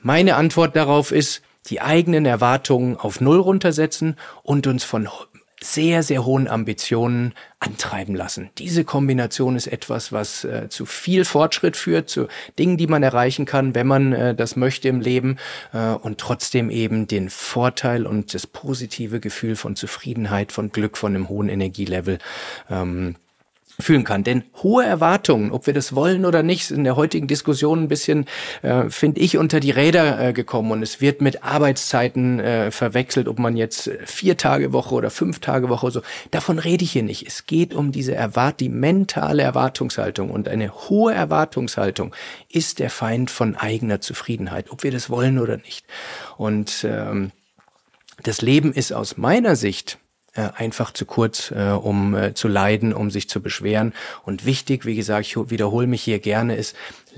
meine 0.01 0.35
Antwort 0.35 0.75
darauf 0.75 1.13
ist, 1.13 1.43
die 1.67 1.81
eigenen 1.81 2.27
Erwartungen 2.27 2.97
auf 2.97 3.21
Null 3.21 3.39
runtersetzen 3.39 4.17
und 4.43 4.67
uns 4.67 4.83
von 4.83 5.09
sehr, 5.65 6.03
sehr 6.03 6.25
hohen 6.25 6.49
Ambitionen 6.49 7.35
antreiben 7.61 8.15
lassen. 8.15 8.51
Diese 8.59 8.85
Kombination 8.85 9.57
ist 9.57 9.69
etwas, 9.69 10.13
was 10.13 10.45
äh, 10.45 10.69
zu 10.69 10.85
viel 10.85 11.25
Fortschritt 11.25 11.77
führt, 11.77 12.09
zu 12.09 12.27
Dingen, 12.59 12.77
die 12.77 12.87
man 12.87 13.03
erreichen 13.03 13.45
kann, 13.45 13.75
wenn 13.75 13.87
man 13.87 14.13
äh, 14.13 14.35
das 14.35 14.57
möchte 14.57 14.89
im 14.89 15.01
Leben 15.01 15.39
äh, 15.73 15.93
und 15.93 16.19
trotzdem 16.19 16.71
eben 16.71 17.07
den 17.07 17.31
Vorteil 17.31 18.07
und 18.07 18.35
das 18.35 18.47
positive 18.47 19.21
Gefühl 19.21 19.57
von 19.57 19.77
Zufriedenheit, 19.77 20.53
von 20.53 20.73
Glück, 20.73 20.97
von 20.97 21.15
einem 21.15 21.29
hohen 21.29 21.49
Energielevel 21.49 22.19
ähm, 22.69 23.17
fühlen 23.83 24.05
kann. 24.05 24.25
Denn 24.25 24.45
hohe 24.63 24.85
Erwartungen, 24.85 25.53
ob 25.53 25.67
wir 25.67 25.75
das 25.75 25.95
wollen 25.95 26.25
oder 26.25 26.43
nicht, 26.43 26.67
sind 26.67 26.79
in 26.79 26.85
der 26.85 26.97
heutigen 26.97 27.27
Diskussion 27.27 27.83
ein 27.83 27.89
bisschen, 27.89 28.27
äh, 28.63 28.89
finde 28.89 29.21
ich, 29.21 29.37
unter 29.37 29.61
die 29.61 29.71
Räder 29.71 30.29
äh, 30.29 30.33
gekommen. 30.33 30.73
Und 30.73 30.83
es 30.83 31.01
wird 31.01 31.21
mit 31.21 31.45
Arbeitszeiten 31.45 32.41
äh, 32.41 32.71
verwechselt, 32.71 33.29
ob 33.29 33.39
man 33.39 33.57
jetzt 33.57 33.91
vier 34.05 34.37
Tage 34.37 34.73
Woche 34.73 34.95
oder 34.95 35.11
fünf 35.11 35.41
Tage 35.41 35.69
Woche 35.69 35.91
so. 35.91 36.03
Davon 36.31 36.59
rede 36.59 36.85
ich 36.85 36.93
hier 36.93 37.03
nicht. 37.03 37.27
Es 37.27 37.47
geht 37.47 37.75
um 37.75 37.93
diese 37.93 38.15
Erwart 38.15 38.61
die 38.61 38.69
mentale 38.69 39.43
Erwartungshaltung. 39.43 40.31
Und 40.31 40.49
eine 40.49 40.73
hohe 40.89 41.13
Erwartungshaltung 41.13 42.15
ist 42.49 42.79
der 42.79 42.91
Feind 42.91 43.31
von 43.31 43.57
eigener 43.57 44.01
Zufriedenheit, 44.01 44.71
ob 44.71 44.83
wir 44.83 44.91
das 44.91 45.11
wollen 45.11 45.39
oder 45.39 45.57
nicht. 45.59 45.85
Und 46.37 46.87
ähm, 46.89 47.33
das 48.23 48.41
Leben 48.41 48.73
ist 48.73 48.93
aus 48.93 49.17
meiner 49.17 49.57
Sicht 49.57 49.99
äh, 50.35 50.49
einfach 50.55 50.93
zu 50.93 51.05
kurz, 51.05 51.51
äh, 51.51 51.71
um 51.71 52.15
äh, 52.15 52.35
zu 52.35 52.49
leiden, 52.49 52.93
um 52.93 53.11
sich 53.11 53.29
zu 53.29 53.41
beschweren. 53.41 53.93
Und 54.25 54.47
wichtig, 54.47 54.87
wie 54.87 54.97
gesagt, 54.97 55.27
ich 55.27 55.37
wiederhole 55.51 55.87
mich 55.87 56.03
hier 56.03 56.21
gerne, 56.21 56.57
ist 56.57 56.75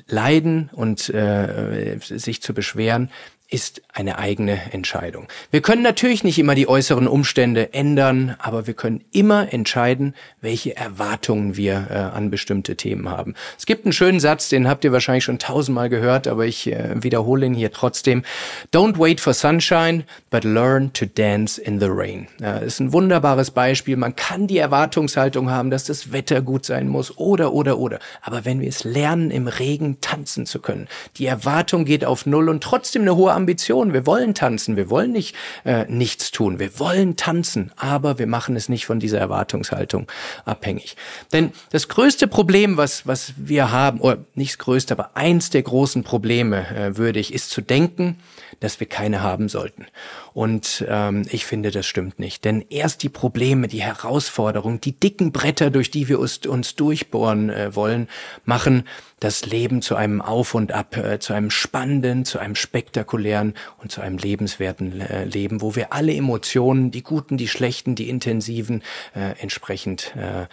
leiden 0.08 0.70
und 0.72 1.08
äh, 1.10 1.98
sich 2.00 2.42
zu 2.42 2.54
beschweren 2.54 3.10
ist 3.54 3.82
eine 3.92 4.18
eigene 4.18 4.72
Entscheidung. 4.72 5.28
Wir 5.52 5.62
können 5.62 5.82
natürlich 5.82 6.24
nicht 6.24 6.40
immer 6.40 6.56
die 6.56 6.66
äußeren 6.66 7.06
Umstände 7.06 7.72
ändern, 7.72 8.34
aber 8.40 8.66
wir 8.66 8.74
können 8.74 9.04
immer 9.12 9.52
entscheiden, 9.52 10.16
welche 10.40 10.76
Erwartungen 10.76 11.56
wir 11.56 11.86
äh, 11.88 11.94
an 11.94 12.32
bestimmte 12.32 12.74
Themen 12.74 13.08
haben. 13.08 13.34
Es 13.56 13.64
gibt 13.64 13.84
einen 13.86 13.92
schönen 13.92 14.18
Satz, 14.18 14.48
den 14.48 14.66
habt 14.66 14.82
ihr 14.82 14.90
wahrscheinlich 14.90 15.22
schon 15.22 15.38
tausendmal 15.38 15.88
gehört, 15.88 16.26
aber 16.26 16.46
ich 16.46 16.66
äh, 16.66 17.00
wiederhole 17.00 17.46
ihn 17.46 17.54
hier 17.54 17.70
trotzdem. 17.70 18.24
Don't 18.72 18.98
wait 18.98 19.20
for 19.20 19.32
sunshine, 19.32 20.02
but 20.30 20.42
learn 20.42 20.92
to 20.92 21.06
dance 21.06 21.60
in 21.60 21.78
the 21.78 21.86
rain. 21.88 22.26
Ja, 22.40 22.56
ist 22.56 22.80
ein 22.80 22.92
wunderbares 22.92 23.52
Beispiel. 23.52 23.96
Man 23.96 24.16
kann 24.16 24.48
die 24.48 24.58
Erwartungshaltung 24.58 25.48
haben, 25.48 25.70
dass 25.70 25.84
das 25.84 26.10
Wetter 26.10 26.42
gut 26.42 26.64
sein 26.64 26.88
muss 26.88 27.16
oder, 27.18 27.52
oder, 27.52 27.78
oder. 27.78 28.00
Aber 28.20 28.44
wenn 28.44 28.60
wir 28.60 28.68
es 28.68 28.82
lernen, 28.82 29.30
im 29.30 29.46
Regen 29.46 30.00
tanzen 30.00 30.44
zu 30.44 30.58
können, 30.58 30.88
die 31.18 31.26
Erwartung 31.26 31.84
geht 31.84 32.04
auf 32.04 32.26
Null 32.26 32.48
und 32.48 32.64
trotzdem 32.64 33.02
eine 33.02 33.14
hohe 33.14 33.32
Ambition. 33.44 33.92
Wir 33.92 34.06
wollen 34.06 34.34
tanzen, 34.34 34.76
wir 34.76 34.88
wollen 34.88 35.12
nicht 35.12 35.36
äh, 35.64 35.84
nichts 35.86 36.30
tun, 36.30 36.58
wir 36.58 36.78
wollen 36.78 37.16
tanzen, 37.16 37.72
aber 37.76 38.18
wir 38.18 38.26
machen 38.26 38.56
es 38.56 38.70
nicht 38.70 38.86
von 38.86 39.00
dieser 39.00 39.18
Erwartungshaltung 39.18 40.10
abhängig. 40.46 40.96
Denn 41.30 41.52
das 41.70 41.88
größte 41.88 42.26
Problem, 42.26 42.78
was, 42.78 43.06
was 43.06 43.34
wir 43.36 43.70
haben, 43.70 44.00
oder 44.00 44.18
nicht 44.34 44.54
das 44.54 44.58
größte, 44.58 44.94
aber 44.94 45.10
eins 45.14 45.50
der 45.50 45.62
großen 45.62 46.04
Probleme, 46.04 46.66
äh, 46.74 46.96
würde 46.96 47.20
ich, 47.20 47.34
ist 47.34 47.50
zu 47.50 47.60
denken, 47.60 48.18
dass 48.60 48.80
wir 48.80 48.88
keine 48.88 49.22
haben 49.22 49.48
sollten. 49.48 49.86
Und 50.32 50.84
ähm, 50.88 51.26
ich 51.30 51.44
finde, 51.44 51.70
das 51.70 51.86
stimmt 51.86 52.18
nicht. 52.18 52.44
Denn 52.44 52.64
erst 52.70 53.02
die 53.02 53.08
Probleme, 53.08 53.68
die 53.68 53.82
Herausforderungen, 53.82 54.80
die 54.80 54.98
dicken 54.98 55.32
Bretter, 55.32 55.70
durch 55.70 55.90
die 55.90 56.08
wir 56.08 56.18
uns, 56.18 56.38
uns 56.46 56.76
durchbohren 56.76 57.50
äh, 57.50 57.74
wollen, 57.74 58.08
machen 58.44 58.84
das 59.20 59.46
Leben 59.46 59.80
zu 59.80 59.96
einem 59.96 60.20
Auf 60.20 60.54
und 60.54 60.72
Ab, 60.72 60.96
äh, 60.96 61.18
zu 61.18 61.32
einem 61.32 61.50
spannenden, 61.50 62.24
zu 62.24 62.38
einem 62.38 62.54
spektakulären 62.54 63.54
und 63.78 63.90
zu 63.90 64.00
einem 64.00 64.18
lebenswerten 64.18 65.00
äh, 65.00 65.24
Leben, 65.24 65.60
wo 65.60 65.76
wir 65.76 65.92
alle 65.92 66.14
Emotionen, 66.14 66.90
die 66.90 67.02
guten, 67.02 67.36
die 67.36 67.48
schlechten, 67.48 67.94
die 67.94 68.08
intensiven, 68.08 68.82
äh, 69.14 69.40
entsprechend 69.40 70.14
äh, 70.16 70.46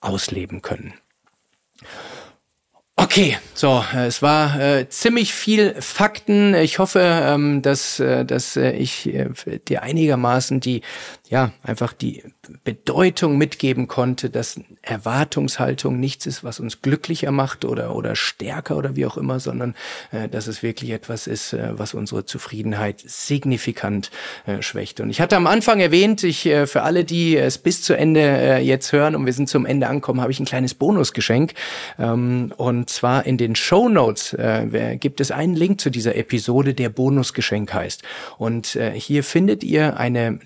ausleben 0.00 0.62
können. 0.62 0.94
Okay, 3.12 3.36
so, 3.52 3.84
äh, 3.92 4.06
es 4.06 4.22
war 4.22 4.58
äh, 4.58 4.88
ziemlich 4.88 5.34
viel 5.34 5.74
Fakten. 5.82 6.54
Ich 6.54 6.78
hoffe, 6.78 7.00
ähm, 7.02 7.60
dass, 7.60 8.00
äh, 8.00 8.24
dass 8.24 8.56
äh, 8.56 8.70
ich 8.70 9.06
äh, 9.06 9.28
dir 9.68 9.82
einigermaßen 9.82 10.60
die 10.60 10.80
ja, 11.32 11.50
einfach 11.62 11.94
die 11.94 12.22
Bedeutung 12.62 13.38
mitgeben 13.38 13.88
konnte, 13.88 14.28
dass 14.28 14.60
Erwartungshaltung 14.82 15.98
nichts 15.98 16.26
ist, 16.26 16.44
was 16.44 16.60
uns 16.60 16.82
glücklicher 16.82 17.30
macht 17.30 17.64
oder, 17.64 17.96
oder 17.96 18.16
stärker 18.16 18.76
oder 18.76 18.96
wie 18.96 19.06
auch 19.06 19.16
immer, 19.16 19.40
sondern 19.40 19.74
äh, 20.10 20.28
dass 20.28 20.46
es 20.46 20.62
wirklich 20.62 20.90
etwas 20.90 21.26
ist, 21.26 21.54
äh, 21.54 21.70
was 21.72 21.94
unsere 21.94 22.26
Zufriedenheit 22.26 23.02
signifikant 23.06 24.10
äh, 24.44 24.60
schwächt. 24.60 25.00
Und 25.00 25.08
ich 25.08 25.22
hatte 25.22 25.36
am 25.36 25.46
Anfang 25.46 25.80
erwähnt, 25.80 26.22
ich 26.22 26.44
äh, 26.44 26.66
für 26.66 26.82
alle, 26.82 27.02
die 27.02 27.34
es 27.38 27.56
bis 27.56 27.80
zu 27.80 27.96
Ende 27.96 28.20
äh, 28.20 28.58
jetzt 28.58 28.92
hören 28.92 29.16
und 29.16 29.24
wir 29.24 29.32
sind 29.32 29.48
zum 29.48 29.64
Ende 29.64 29.86
angekommen, 29.86 30.20
habe 30.20 30.32
ich 30.32 30.38
ein 30.38 30.44
kleines 30.44 30.74
Bonusgeschenk. 30.74 31.54
Ähm, 31.98 32.52
und 32.58 32.90
zwar 32.90 33.24
in 33.24 33.38
den 33.38 33.56
Show 33.56 33.88
Notes 33.88 34.34
äh, 34.34 34.98
gibt 35.00 35.18
es 35.18 35.30
einen 35.30 35.56
Link 35.56 35.80
zu 35.80 35.88
dieser 35.88 36.14
Episode, 36.14 36.74
der 36.74 36.90
Bonusgeschenk 36.90 37.72
heißt. 37.72 38.02
Und 38.36 38.76
äh, 38.76 38.92
hier 38.94 39.24
findet 39.24 39.64
ihr 39.64 39.96
eine 39.96 40.38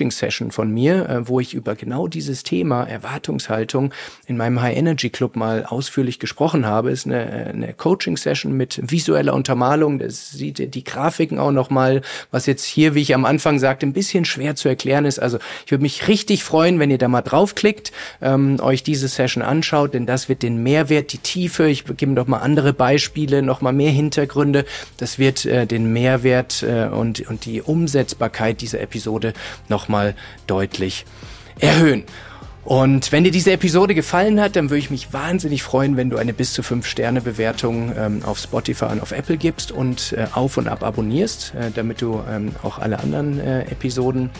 Live-Coaching-Session 0.00 0.50
von 0.50 0.70
mir, 0.72 1.08
äh, 1.08 1.28
wo 1.28 1.40
ich 1.40 1.54
über 1.54 1.74
genau 1.74 2.08
dieses 2.08 2.42
Thema 2.42 2.84
Erwartungshaltung 2.84 3.92
in 4.26 4.36
meinem 4.36 4.60
High-Energy-Club 4.60 5.36
mal 5.36 5.64
ausführlich 5.64 6.18
gesprochen 6.18 6.66
habe. 6.66 6.90
Ist 6.90 7.06
eine, 7.06 7.46
eine 7.46 7.74
Coaching-Session 7.74 8.52
mit 8.52 8.80
visueller 8.82 9.34
Untermalung. 9.34 9.98
Das 9.98 10.30
sieht 10.30 10.74
die 10.74 10.84
Grafiken 10.84 11.38
auch 11.38 11.52
nochmal, 11.52 12.02
was 12.30 12.46
jetzt 12.46 12.64
hier, 12.64 12.94
wie 12.94 13.02
ich 13.02 13.14
am 13.14 13.24
Anfang 13.24 13.58
sagte, 13.58 13.86
ein 13.86 13.92
bisschen 13.92 14.24
schwer 14.24 14.54
zu 14.54 14.68
erklären 14.68 15.04
ist. 15.04 15.18
Also 15.18 15.38
ich 15.64 15.70
würde 15.70 15.82
mich 15.82 16.08
richtig 16.08 16.44
freuen, 16.44 16.78
wenn 16.78 16.90
ihr 16.90 16.98
da 16.98 17.08
mal 17.08 17.22
draufklickt, 17.22 17.92
ähm, 18.22 18.58
euch 18.60 18.82
diese 18.82 19.08
Session 19.08 19.42
anschaut, 19.42 19.94
denn 19.94 20.06
das 20.06 20.28
wird 20.28 20.42
den 20.42 20.62
Mehrwert, 20.62 21.12
die 21.12 21.18
Tiefe, 21.18 21.68
ich 21.68 21.84
gebe 21.84 22.12
noch 22.12 22.26
mal 22.26 22.38
andere 22.38 22.72
Beispiele, 22.72 23.42
noch 23.42 23.60
mal 23.60 23.72
mehr 23.72 23.90
Hintergründe, 23.90 24.64
das 24.96 25.18
wird 25.18 25.44
äh, 25.44 25.66
den 25.66 25.92
Mehrwert 25.92 26.62
äh, 26.62 26.86
und, 26.86 27.20
und 27.28 27.44
die 27.44 27.62
Umsetzbarkeit 27.62 28.60
dieser 28.60 28.80
Episode 28.80 29.32
nochmal 29.90 30.14
deutlich 30.46 31.04
erhöhen. 31.58 32.04
Und 32.62 33.10
wenn 33.10 33.24
dir 33.24 33.32
diese 33.32 33.52
Episode 33.52 33.94
gefallen 33.94 34.40
hat, 34.40 34.54
dann 34.54 34.70
würde 34.70 34.78
ich 34.78 34.90
mich 34.90 35.12
wahnsinnig 35.12 35.62
freuen, 35.62 35.96
wenn 35.96 36.10
du 36.10 36.18
eine 36.18 36.32
bis 36.32 36.52
zu 36.52 36.62
5 36.62 36.86
Sterne 36.86 37.20
Bewertung 37.20 37.92
ähm, 37.96 38.22
auf 38.24 38.38
Spotify 38.38 38.84
und 38.84 39.02
auf 39.02 39.10
Apple 39.12 39.36
gibst 39.36 39.72
und 39.72 40.12
äh, 40.12 40.26
auf 40.32 40.56
und 40.58 40.68
ab 40.68 40.84
abonnierst, 40.84 41.54
äh, 41.54 41.70
damit 41.74 42.02
du 42.02 42.22
ähm, 42.30 42.54
auch 42.62 42.78
alle 42.78 43.00
anderen 43.00 43.40
äh, 43.40 43.62
Episoden 43.62 44.30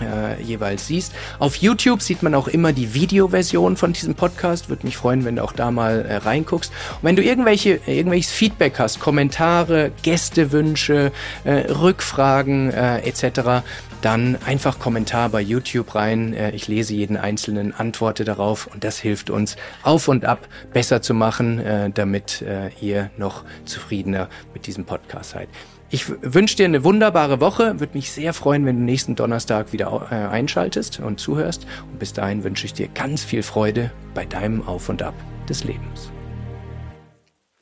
äh, 0.00 0.42
jeweils 0.42 0.86
siehst. 0.86 1.14
Auf 1.38 1.56
YouTube 1.56 2.02
sieht 2.02 2.22
man 2.22 2.34
auch 2.34 2.48
immer 2.48 2.72
die 2.72 2.94
Videoversion 2.94 3.76
von 3.76 3.92
diesem 3.92 4.14
Podcast. 4.14 4.68
Würde 4.68 4.86
mich 4.86 4.96
freuen, 4.96 5.24
wenn 5.24 5.36
du 5.36 5.44
auch 5.44 5.52
da 5.52 5.70
mal 5.70 6.04
äh, 6.04 6.16
reinguckst. 6.16 6.72
Und 6.94 7.02
wenn 7.02 7.16
du 7.16 7.22
irgendwelche 7.22 7.80
irgendwelches 7.86 8.32
Feedback 8.32 8.78
hast, 8.78 9.00
Kommentare, 9.00 9.92
Gästewünsche, 10.02 11.12
äh, 11.44 11.52
Rückfragen 11.72 12.70
äh, 12.70 12.98
etc., 13.00 13.62
dann 14.02 14.36
einfach 14.46 14.78
Kommentar 14.78 15.30
bei 15.30 15.40
YouTube 15.40 15.94
rein. 15.94 16.34
Äh, 16.34 16.50
ich 16.52 16.68
lese 16.68 16.94
jeden 16.94 17.16
einzelnen, 17.16 17.74
antworte 17.74 18.24
darauf 18.24 18.66
und 18.66 18.84
das 18.84 18.98
hilft 18.98 19.30
uns 19.30 19.56
auf 19.82 20.08
und 20.08 20.24
ab 20.24 20.48
besser 20.72 21.02
zu 21.02 21.14
machen, 21.14 21.58
äh, 21.58 21.90
damit 21.90 22.42
äh, 22.42 22.70
ihr 22.80 23.10
noch 23.16 23.44
zufriedener 23.64 24.28
mit 24.54 24.66
diesem 24.66 24.84
Podcast 24.84 25.30
seid. 25.30 25.48
Ich 25.88 26.06
wünsche 26.20 26.56
dir 26.56 26.64
eine 26.64 26.82
wunderbare 26.82 27.40
Woche. 27.40 27.78
Würde 27.78 27.94
mich 27.94 28.10
sehr 28.10 28.32
freuen, 28.32 28.66
wenn 28.66 28.76
du 28.76 28.82
nächsten 28.82 29.14
Donnerstag 29.14 29.72
wieder 29.72 30.08
äh, 30.10 30.14
einschaltest 30.14 30.98
und 30.98 31.20
zuhörst. 31.20 31.66
Und 31.90 32.00
bis 32.00 32.12
dahin 32.12 32.42
wünsche 32.42 32.66
ich 32.66 32.74
dir 32.74 32.88
ganz 32.88 33.22
viel 33.22 33.44
Freude 33.44 33.92
bei 34.12 34.24
deinem 34.24 34.66
Auf 34.66 34.88
und 34.88 35.02
Ab 35.02 35.14
des 35.48 35.62
Lebens. 35.62 36.10